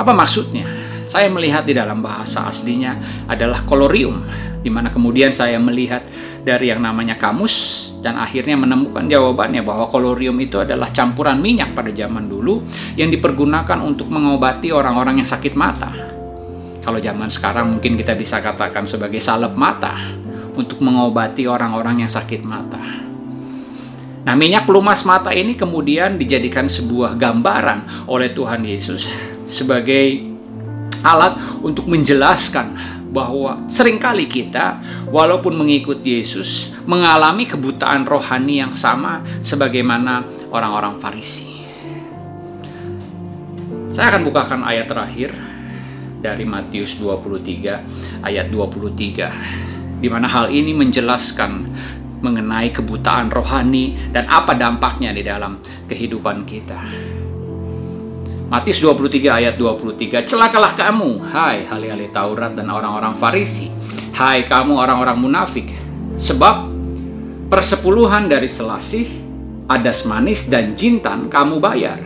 [0.00, 0.64] Apa maksudnya?
[1.02, 4.22] Saya melihat di dalam bahasa aslinya adalah kolorium
[4.62, 6.06] di mana kemudian saya melihat
[6.46, 11.90] dari yang namanya kamus dan akhirnya menemukan jawabannya bahwa kolorium itu adalah campuran minyak pada
[11.90, 12.62] zaman dulu
[12.94, 15.90] yang dipergunakan untuk mengobati orang-orang yang sakit mata.
[16.82, 19.94] Kalau zaman sekarang mungkin kita bisa katakan sebagai salep mata
[20.58, 22.82] untuk mengobati orang-orang yang sakit mata.
[24.22, 29.10] Nah, minyak pelumas mata ini kemudian dijadikan sebuah gambaran oleh Tuhan Yesus
[29.42, 30.30] sebagai
[31.02, 34.80] alat untuk menjelaskan bahwa sering kali kita
[35.12, 41.52] walaupun mengikut Yesus mengalami kebutaan rohani yang sama sebagaimana orang-orang Farisi.
[43.92, 45.36] Saya akan bukakan ayat terakhir
[46.24, 51.68] dari Matius 23 ayat 23 di mana hal ini menjelaskan
[52.24, 57.11] mengenai kebutaan rohani dan apa dampaknya di dalam kehidupan kita.
[58.52, 63.72] Matius 23 ayat 23, celakalah kamu, hai ahli-ahli Taurat dan orang-orang Farisi,
[64.12, 65.72] hai kamu orang-orang munafik,
[66.20, 66.68] sebab
[67.48, 69.08] persepuluhan dari selasih,
[69.72, 71.96] adas manis dan jintan kamu bayar.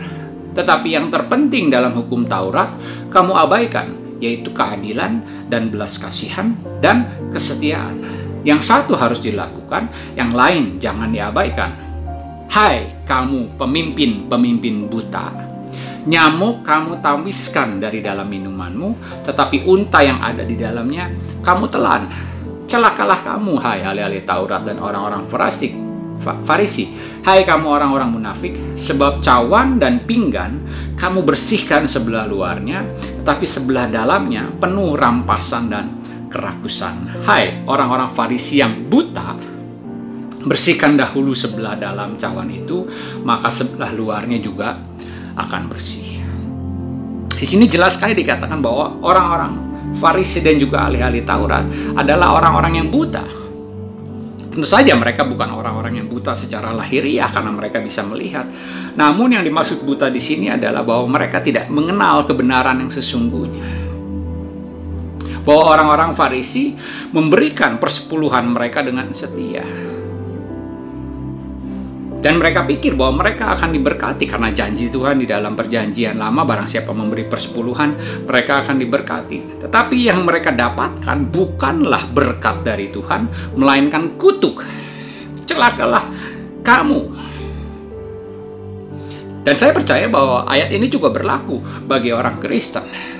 [0.55, 2.71] Tetapi yang terpenting dalam hukum Taurat
[3.11, 3.91] kamu abaikan,
[4.23, 5.19] yaitu keadilan
[5.51, 7.99] dan belas kasihan dan kesetiaan.
[8.47, 11.75] Yang satu harus dilakukan, yang lain jangan diabaikan.
[12.47, 15.46] Hai kamu pemimpin-pemimpin buta,
[16.07, 18.95] Nyamuk kamu tawiskan dari dalam minumanmu,
[19.27, 21.11] tetapi unta yang ada di dalamnya
[21.43, 22.07] kamu telan.
[22.63, 25.75] Celakalah kamu, hai ahli-ahli Taurat dan orang-orang Farisi.
[26.47, 26.91] Farisi,
[27.27, 30.63] hai kamu orang-orang munafik, sebab cawan dan pinggan
[30.95, 32.87] kamu bersihkan sebelah luarnya,
[33.23, 35.99] tetapi sebelah dalamnya penuh rampasan dan
[36.31, 37.23] kerakusan.
[37.27, 39.35] Hai orang-orang Farisi yang buta,
[40.47, 42.87] bersihkan dahulu sebelah dalam cawan itu,
[43.27, 44.79] maka sebelah luarnya juga
[45.37, 46.17] akan bersih.
[47.37, 49.53] Di sini jelas sekali dikatakan bahwa orang-orang
[49.97, 51.63] Farisi dan juga ahli-ahli Taurat
[51.95, 53.23] adalah orang-orang yang buta.
[54.51, 58.49] Tentu saja mereka bukan orang-orang yang buta secara lahiriah karena mereka bisa melihat.
[58.97, 63.69] Namun yang dimaksud buta di sini adalah bahwa mereka tidak mengenal kebenaran yang sesungguhnya.
[65.45, 66.73] Bahwa orang-orang Farisi
[67.13, 69.63] memberikan persepuluhan mereka dengan setia
[72.17, 76.65] dan mereka pikir bahwa mereka akan diberkati karena janji Tuhan di dalam perjanjian lama barang
[76.65, 77.93] siapa memberi persepuluhan
[78.25, 79.61] mereka akan diberkati.
[79.61, 84.65] Tetapi yang mereka dapatkan bukanlah berkat dari Tuhan melainkan kutuk.
[85.45, 86.03] Celakalah
[86.65, 87.01] kamu.
[89.47, 93.16] Dan saya percaya bahwa ayat ini juga berlaku bagi orang Kristen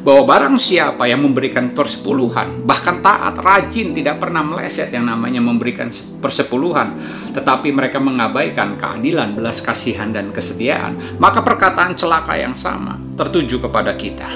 [0.00, 5.92] bahwa barang siapa yang memberikan persepuluhan, bahkan taat, rajin, tidak pernah meleset yang namanya memberikan
[6.24, 6.96] persepuluhan,
[7.36, 13.92] tetapi mereka mengabaikan keadilan, belas kasihan, dan kesetiaan, maka perkataan celaka yang sama tertuju kepada
[13.92, 14.28] kita.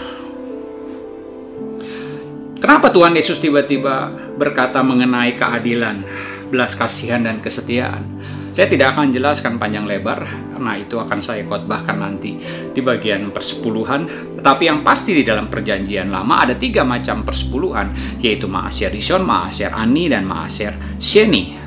[2.60, 4.08] Kenapa Tuhan Yesus tiba-tiba
[4.40, 6.00] berkata mengenai keadilan,
[6.48, 8.04] belas kasihan, dan kesetiaan?
[8.54, 10.22] Saya tidak akan jelaskan panjang lebar
[10.54, 12.38] karena itu akan saya khotbahkan nanti
[12.70, 14.06] di bagian persepuluhan.
[14.38, 17.90] Tetapi yang pasti di dalam perjanjian lama ada tiga macam persepuluhan
[18.22, 20.70] yaitu Maaser Rishon, Maaser Ani, dan Maaser
[21.02, 21.58] Sheni.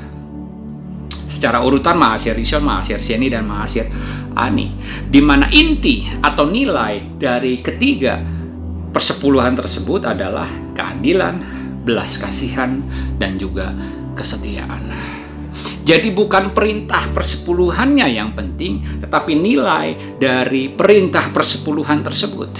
[1.12, 3.84] Secara urutan Maaser Rishon, Maaser Sheni, dan Maaser
[4.32, 4.72] Ani.
[5.12, 8.16] Di mana inti atau nilai dari ketiga
[8.96, 11.36] persepuluhan tersebut adalah keadilan,
[11.84, 12.80] belas kasihan,
[13.20, 13.76] dan juga
[14.16, 15.17] kesetiaan.
[15.88, 22.50] Jadi bukan perintah persepuluhannya yang penting, tetapi nilai dari perintah persepuluhan tersebut.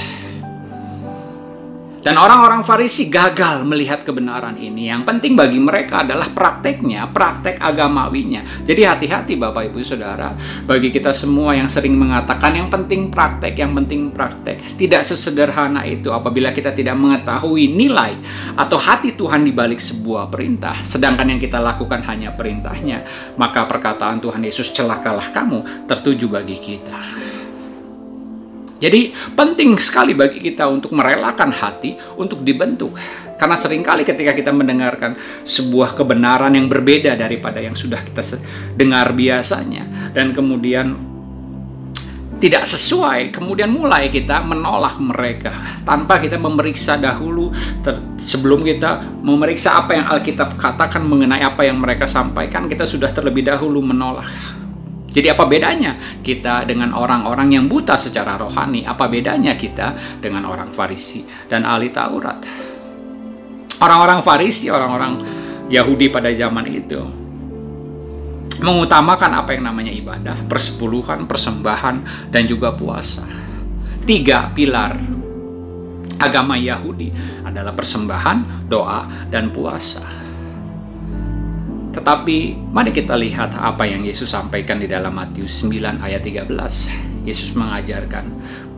[1.99, 4.87] Dan orang-orang Farisi gagal melihat kebenaran ini.
[4.87, 8.47] Yang penting bagi mereka adalah prakteknya, praktek agamawinya.
[8.63, 10.31] Jadi hati-hati Bapak Ibu Saudara,
[10.63, 14.63] bagi kita semua yang sering mengatakan yang penting praktek, yang penting praktek.
[14.79, 18.15] Tidak sesederhana itu apabila kita tidak mengetahui nilai
[18.55, 20.79] atau hati Tuhan di balik sebuah perintah.
[20.87, 23.03] Sedangkan yang kita lakukan hanya perintahnya,
[23.35, 27.28] maka perkataan Tuhan Yesus celakalah kamu tertuju bagi kita.
[28.79, 32.95] Jadi penting sekali bagi kita untuk merelakan hati untuk dibentuk.
[33.39, 35.15] Karena sering kali ketika kita mendengarkan
[35.47, 38.23] sebuah kebenaran yang berbeda daripada yang sudah kita
[38.75, 40.99] dengar biasanya dan kemudian
[42.39, 45.51] tidak sesuai, kemudian mulai kita menolak mereka
[45.83, 47.51] tanpa kita memeriksa dahulu
[48.15, 53.43] sebelum kita memeriksa apa yang Alkitab katakan mengenai apa yang mereka sampaikan, kita sudah terlebih
[53.43, 54.31] dahulu menolak.
[55.09, 58.85] Jadi apa bedanya kita dengan orang-orang yang buta secara rohani?
[58.85, 62.45] Apa bedanya kita dengan orang Farisi dan ahli Taurat?
[63.81, 65.17] Orang-orang Farisi, orang-orang
[65.73, 67.01] Yahudi pada zaman itu
[68.59, 73.23] mengutamakan apa yang namanya ibadah, persepuluhan, persembahan, dan juga puasa.
[74.03, 74.99] Tiga pilar
[76.19, 77.15] agama Yahudi
[77.47, 80.18] adalah persembahan, doa, dan puasa.
[81.89, 87.09] Tetapi mari kita lihat apa yang Yesus sampaikan di dalam Matius 9 ayat 13.
[87.29, 88.25] Yesus mengajarkan,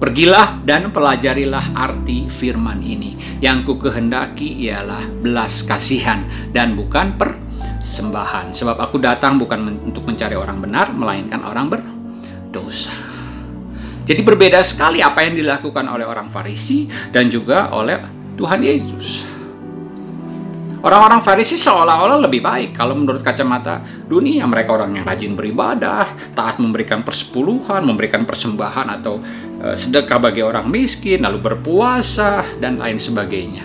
[0.03, 3.15] "Pergilah dan pelajarilah arti firman ini.
[3.39, 8.51] Yang ku kehendaki ialah belas kasihan dan bukan persembahan.
[8.51, 12.91] Sebab aku datang bukan untuk mencari orang benar, melainkan orang berdosa."
[14.03, 17.95] Jadi berbeda sekali apa yang dilakukan oleh orang Farisi dan juga oleh
[18.35, 19.30] Tuhan Yesus.
[20.81, 24.49] Orang-orang Farisi seolah-olah lebih baik kalau menurut kacamata dunia.
[24.49, 29.21] Mereka orang yang rajin beribadah, taat memberikan persepuluhan, memberikan persembahan atau
[29.61, 33.61] e, sedekah bagi orang miskin, lalu berpuasa dan lain sebagainya.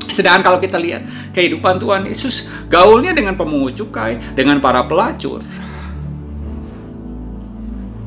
[0.00, 1.04] Sedangkan kalau kita lihat
[1.36, 5.44] kehidupan Tuhan Yesus, gaulnya dengan pemungut cukai, dengan para pelacur.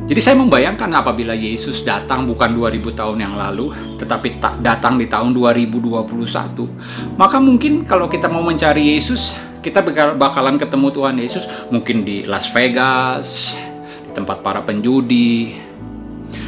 [0.08, 5.04] Jadi saya membayangkan apabila Yesus datang bukan 2000 tahun yang lalu, tetapi tak datang di
[5.04, 9.84] tahun 2021, maka mungkin kalau kita mau mencari Yesus, kita
[10.16, 13.60] bakalan ketemu Tuhan Yesus mungkin di Las Vegas,
[14.08, 15.60] di tempat para penjudi,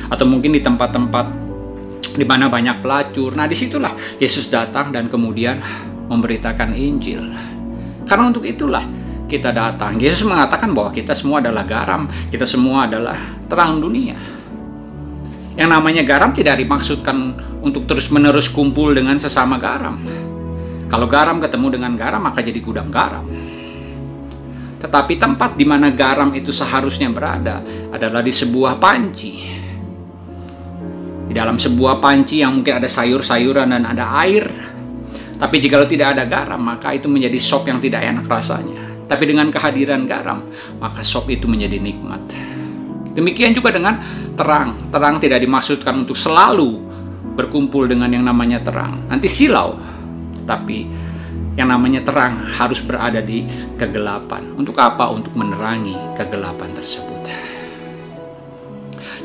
[0.08, 1.28] atau mungkin di tempat-tempat
[2.16, 3.36] di mana banyak pelacur.
[3.36, 3.92] Nah, di situlah
[4.24, 5.60] Yesus datang dan kemudian
[6.08, 7.28] memberitakan Injil.
[8.08, 8.88] Karena untuk itulah
[9.30, 10.02] kita datang.
[10.02, 13.16] Yesus mengatakan bahwa kita semua adalah garam, kita semua adalah
[13.46, 14.18] terang dunia.
[15.54, 20.02] Yang namanya garam tidak dimaksudkan untuk terus-menerus kumpul dengan sesama garam.
[20.90, 23.28] Kalau garam ketemu dengan garam, maka jadi gudang garam.
[24.80, 27.62] Tetapi tempat di mana garam itu seharusnya berada
[27.94, 29.34] adalah di sebuah panci.
[31.30, 34.50] Di dalam sebuah panci yang mungkin ada sayur-sayuran dan ada air.
[35.38, 38.89] Tapi jika tidak ada garam, maka itu menjadi sop yang tidak enak rasanya.
[39.10, 40.46] Tapi dengan kehadiran garam,
[40.78, 42.22] maka sop itu menjadi nikmat.
[43.18, 43.98] Demikian juga dengan
[44.38, 44.94] terang.
[44.94, 46.78] Terang tidak dimaksudkan untuk selalu
[47.34, 49.10] berkumpul dengan yang namanya terang.
[49.10, 49.76] Nanti silau.
[50.46, 50.86] Tapi
[51.58, 53.44] yang namanya terang harus berada di
[53.76, 54.54] kegelapan.
[54.56, 55.10] Untuk apa?
[55.10, 57.20] Untuk menerangi kegelapan tersebut.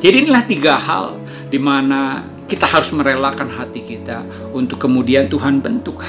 [0.00, 1.16] Jadi inilah tiga hal
[1.52, 6.02] di mana kita harus merelakan hati kita untuk kemudian Tuhan bentuk.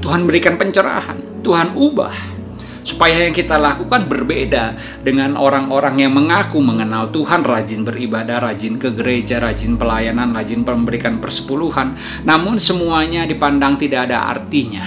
[0.00, 2.40] Tuhan berikan pencerahan, Tuhan ubah
[2.80, 8.90] supaya yang kita lakukan berbeda dengan orang-orang yang mengaku mengenal Tuhan, rajin beribadah, rajin ke
[8.96, 14.82] gereja, rajin pelayanan, rajin memberikan persepuluhan, namun semuanya dipandang tidak ada artinya.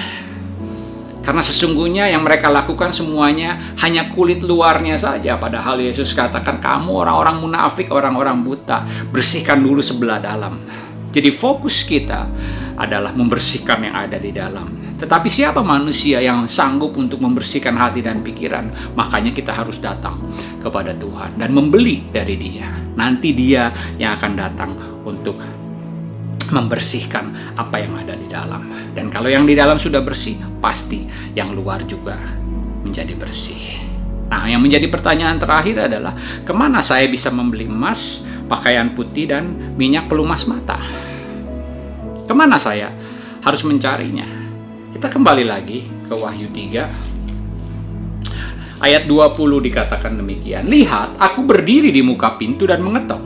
[1.23, 5.39] Karena sesungguhnya yang mereka lakukan semuanya hanya kulit luarnya saja.
[5.39, 10.59] Padahal Yesus katakan, kamu orang-orang munafik, orang-orang buta, bersihkan dulu sebelah dalam.
[11.15, 12.27] Jadi fokus kita
[12.75, 14.82] adalah membersihkan yang ada di dalam.
[14.93, 18.71] Tetapi siapa manusia yang sanggup untuk membersihkan hati dan pikiran?
[18.93, 20.21] Makanya kita harus datang
[20.61, 22.69] kepada Tuhan dan membeli dari Dia.
[22.93, 24.71] Nanti Dia yang akan datang
[25.03, 25.35] untuk
[26.53, 28.93] membersihkan apa yang ada di dalam.
[28.93, 32.15] Dan kalau yang di dalam sudah bersih, pasti yang luar juga
[32.85, 33.81] menjadi bersih.
[34.29, 36.13] Nah, yang menjadi pertanyaan terakhir adalah
[36.45, 40.77] ke mana saya bisa membeli emas, pakaian putih, dan minyak pelumas mata?
[42.25, 42.93] Ke mana saya
[43.41, 44.42] harus mencarinya?
[44.93, 48.29] Kita kembali lagi ke Wahyu 3
[48.77, 50.69] ayat 20 dikatakan demikian.
[50.69, 53.17] Lihat, aku berdiri di muka pintu dan mengetok.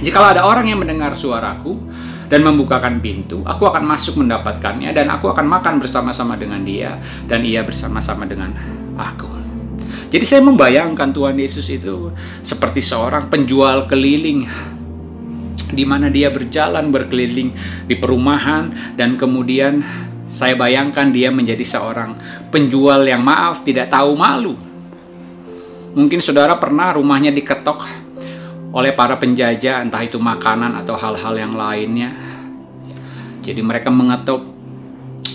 [0.00, 1.76] Jikalau ada orang yang mendengar suaraku
[2.32, 6.96] dan membukakan pintu, aku akan masuk mendapatkannya dan aku akan makan bersama-sama dengan dia
[7.28, 8.56] dan ia bersama-sama dengan
[8.96, 9.28] aku.
[10.08, 14.48] Jadi saya membayangkan Tuhan Yesus itu seperti seorang penjual keliling
[15.72, 17.52] di mana dia berjalan berkeliling
[17.84, 19.84] di perumahan dan kemudian
[20.32, 22.16] saya bayangkan dia menjadi seorang
[22.48, 24.56] penjual yang maaf tidak tahu malu.
[25.92, 27.84] Mungkin saudara pernah rumahnya diketok
[28.72, 32.16] oleh para penjajah entah itu makanan atau hal-hal yang lainnya.
[33.44, 34.48] Jadi mereka mengetuk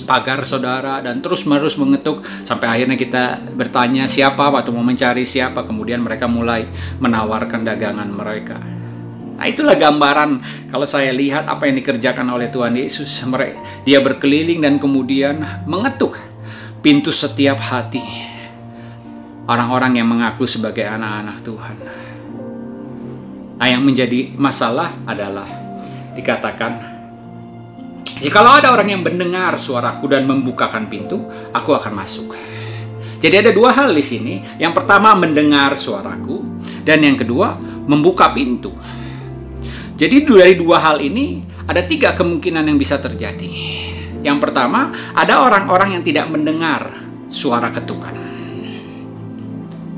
[0.09, 5.61] pagar saudara dan terus menerus mengetuk sampai akhirnya kita bertanya siapa atau mau mencari siapa
[5.67, 6.63] kemudian mereka mulai
[7.03, 8.76] menawarkan dagangan mereka
[9.37, 10.41] Nah itulah gambaran
[10.73, 13.21] kalau saya lihat apa yang dikerjakan oleh Tuhan Yesus.
[13.85, 16.17] Dia berkeliling dan kemudian mengetuk
[16.81, 18.01] pintu setiap hati
[19.47, 21.75] orang-orang yang mengaku sebagai anak-anak Tuhan.
[23.57, 25.47] Nah yang menjadi masalah adalah
[26.13, 26.97] dikatakan
[28.17, 32.33] Jikalau ada orang yang mendengar suaraku dan membukakan pintu, aku akan masuk.
[33.21, 34.41] Jadi ada dua hal di sini.
[34.57, 36.41] Yang pertama mendengar suaraku
[36.81, 38.73] dan yang kedua membuka pintu.
[39.97, 43.49] Jadi dari dua hal ini ada tiga kemungkinan yang bisa terjadi.
[44.21, 46.93] Yang pertama, ada orang-orang yang tidak mendengar
[47.25, 48.13] suara ketukan.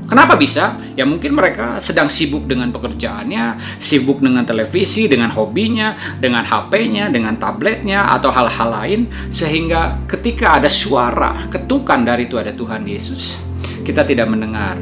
[0.08, 0.74] Kenapa bisa?
[0.98, 7.38] Ya mungkin mereka sedang sibuk dengan pekerjaannya, sibuk dengan televisi, dengan hobinya, dengan HP-nya, dengan
[7.38, 9.00] tabletnya, atau hal-hal lain.
[9.30, 13.38] Sehingga ketika ada suara ketukan dari Tuhan Yesus,
[13.86, 14.80] kita tidak mendengar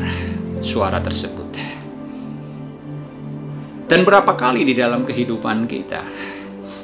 [0.65, 1.48] suara tersebut.
[3.89, 6.05] Dan berapa kali di dalam kehidupan kita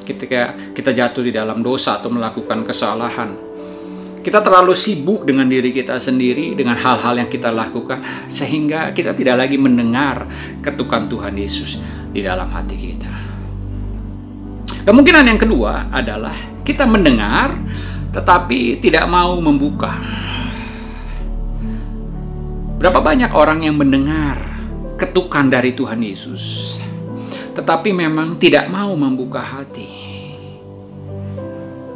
[0.04, 3.36] ketika kita jatuh di dalam dosa atau melakukan kesalahan,
[4.24, 9.44] kita terlalu sibuk dengan diri kita sendiri, dengan hal-hal yang kita lakukan, sehingga kita tidak
[9.44, 10.24] lagi mendengar
[10.64, 11.76] ketukan Tuhan Yesus
[12.08, 13.12] di dalam hati kita.
[14.84, 16.32] Kemungkinan yang kedua adalah
[16.64, 17.52] kita mendengar,
[18.12, 19.92] tetapi tidak mau membuka.
[22.80, 24.36] Berapa banyak orang yang mendengar
[25.00, 26.76] ketukan dari Tuhan Yesus,
[27.54, 29.86] tetapi memang tidak mau membuka hati.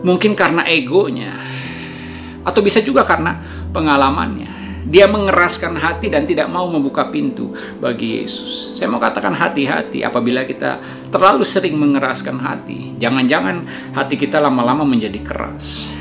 [0.07, 1.35] Mungkin karena egonya,
[2.47, 3.43] atau bisa juga karena
[3.75, 4.57] pengalamannya.
[4.89, 8.73] dia mengeraskan hati dan tidak mau membuka pintu bagi Yesus.
[8.73, 10.81] Saya mau katakan hati-hati apabila kita
[11.13, 12.97] terlalu sering mengeraskan hati.
[12.97, 15.93] Jangan-jangan hati kita lama-lama menjadi keras.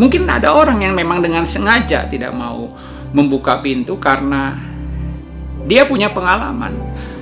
[0.00, 2.72] Mungkin ada orang yang memang dengan sengaja tidak mau
[3.12, 4.56] membuka pintu karena
[5.68, 6.72] dia punya pengalaman.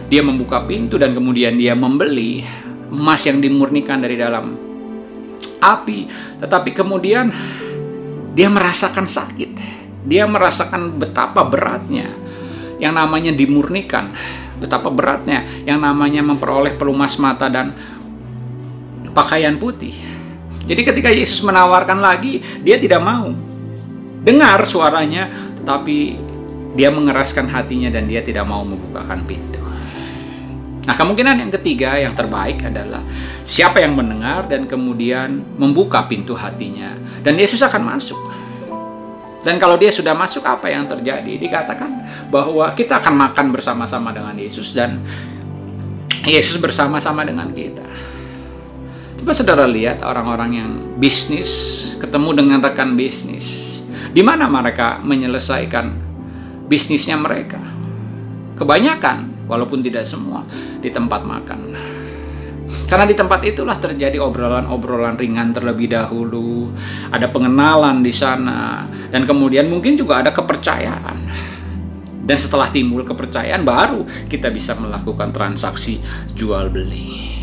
[0.07, 2.46] Dia membuka pintu dan kemudian dia membeli
[2.92, 4.54] emas yang dimurnikan dari dalam
[5.59, 6.07] api,
[6.38, 7.32] tetapi kemudian
[8.36, 9.76] dia merasakan sakit
[10.07, 12.07] dia merasakan betapa beratnya
[12.78, 14.14] yang namanya dimurnikan,
[14.62, 17.74] betapa beratnya yang namanya memperoleh pelumas mata dan
[19.11, 19.92] pakaian putih.
[20.66, 23.34] Jadi ketika Yesus menawarkan lagi, dia tidak mau.
[24.22, 25.30] Dengar suaranya,
[25.62, 26.18] tetapi
[26.74, 29.65] dia mengeraskan hatinya dan dia tidak mau membukakan pintu.
[30.87, 33.03] Nah, kemungkinan yang ketiga yang terbaik adalah
[33.43, 36.95] siapa yang mendengar dan kemudian membuka pintu hatinya
[37.26, 38.18] dan Yesus akan masuk.
[39.43, 41.39] Dan kalau dia sudah masuk apa yang terjadi?
[41.39, 41.91] Dikatakan
[42.30, 45.03] bahwa kita akan makan bersama-sama dengan Yesus dan
[46.26, 47.87] Yesus bersama-sama dengan kita.
[49.22, 51.51] Coba saudara lihat orang-orang yang bisnis
[51.99, 53.78] ketemu dengan rekan bisnis.
[54.11, 55.95] Di mana mereka menyelesaikan
[56.66, 57.62] bisnisnya mereka?
[58.59, 60.42] Kebanyakan, walaupun tidak semua,
[60.82, 61.61] di tempat makan.
[62.66, 66.74] Karena di tempat itulah terjadi obrolan-obrolan ringan terlebih dahulu,
[67.14, 71.18] ada pengenalan di sana, dan kemudian mungkin juga ada kepercayaan.
[72.26, 76.03] Dan setelah timbul kepercayaan, baru kita bisa melakukan transaksi
[76.34, 77.38] jual beli.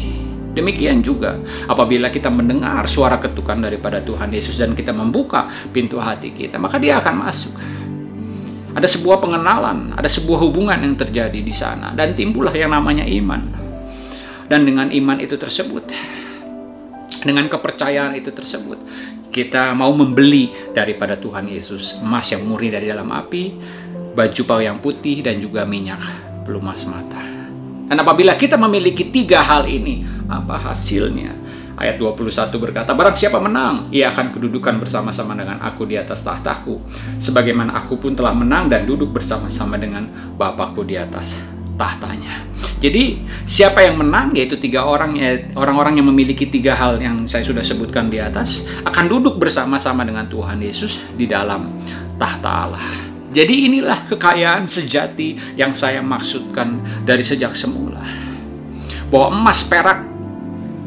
[0.54, 6.36] Demikian juga apabila kita mendengar suara ketukan daripada Tuhan Yesus dan kita membuka pintu hati
[6.36, 7.56] kita, maka Dia akan masuk.
[8.74, 13.54] Ada sebuah pengenalan, ada sebuah hubungan yang terjadi di sana, dan timbullah yang namanya iman.
[14.50, 15.94] Dan dengan iman itu tersebut,
[17.22, 18.82] dengan kepercayaan itu tersebut,
[19.30, 23.44] kita mau membeli daripada Tuhan Yesus emas yang murni dari dalam api,
[24.14, 26.02] baju pau yang putih, dan juga minyak
[26.42, 27.22] pelumas mata.
[27.90, 31.43] Dan apabila kita memiliki tiga hal ini, apa hasilnya?
[31.74, 36.78] Ayat 21 berkata, Barang siapa menang, ia akan kedudukan bersama-sama dengan aku di atas tahtaku.
[37.18, 40.06] Sebagaimana aku pun telah menang dan duduk bersama-sama dengan
[40.38, 41.42] Bapakku di atas
[41.74, 42.46] tahtanya.
[42.78, 47.42] Jadi siapa yang menang yaitu tiga orang ya orang-orang yang memiliki tiga hal yang saya
[47.42, 51.74] sudah sebutkan di atas akan duduk bersama-sama dengan Tuhan Yesus di dalam
[52.22, 52.86] tahta Allah.
[53.34, 58.06] Jadi inilah kekayaan sejati yang saya maksudkan dari sejak semula.
[59.10, 60.13] Bahwa emas, perak,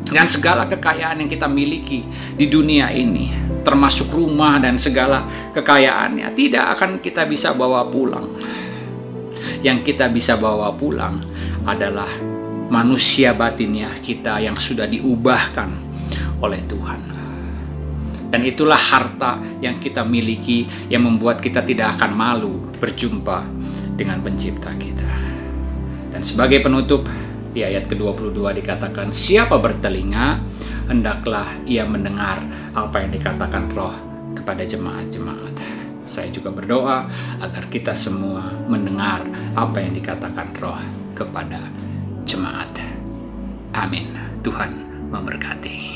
[0.06, 2.06] dan segala kekayaan yang kita miliki
[2.38, 3.32] di dunia ini,
[3.66, 8.26] termasuk rumah dan segala kekayaannya, tidak akan kita bisa bawa pulang
[9.66, 11.18] yang kita bisa bawa pulang
[11.66, 12.08] adalah
[12.70, 15.70] manusia batinnya kita yang sudah diubahkan
[16.38, 17.00] oleh Tuhan.
[18.26, 23.46] Dan itulah harta yang kita miliki yang membuat kita tidak akan malu berjumpa
[23.94, 25.10] dengan pencipta kita.
[26.10, 27.06] Dan sebagai penutup,
[27.56, 30.44] di ayat ke-22 dikatakan, Siapa bertelinga,
[30.92, 32.36] hendaklah ia mendengar
[32.76, 33.96] apa yang dikatakan roh
[34.36, 35.56] kepada jemaat-jemaat.
[36.06, 37.08] Saya juga berdoa
[37.42, 39.26] agar kita semua mendengar
[39.58, 40.78] apa yang dikatakan Roh
[41.18, 41.66] kepada
[42.22, 42.70] jemaat.
[43.74, 44.14] Amin.
[44.46, 45.95] Tuhan memberkati.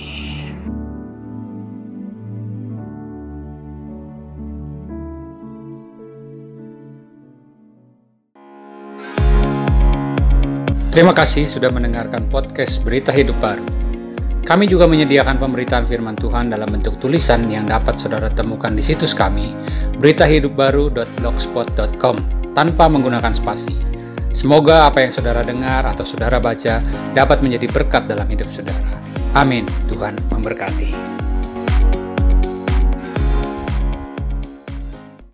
[11.01, 13.64] Terima kasih sudah mendengarkan podcast Berita Hidup Baru.
[14.44, 19.16] Kami juga menyediakan pemberitaan firman Tuhan dalam bentuk tulisan yang dapat saudara temukan di situs
[19.16, 19.57] kami,
[19.96, 22.16] beritahidupbaru.blogspot.com,
[22.53, 23.72] tanpa menggunakan spasi.
[24.28, 26.84] Semoga apa yang saudara dengar atau saudara baca
[27.16, 29.01] dapat menjadi berkat dalam hidup saudara.
[29.32, 29.64] Amin.
[29.88, 31.20] Tuhan memberkati.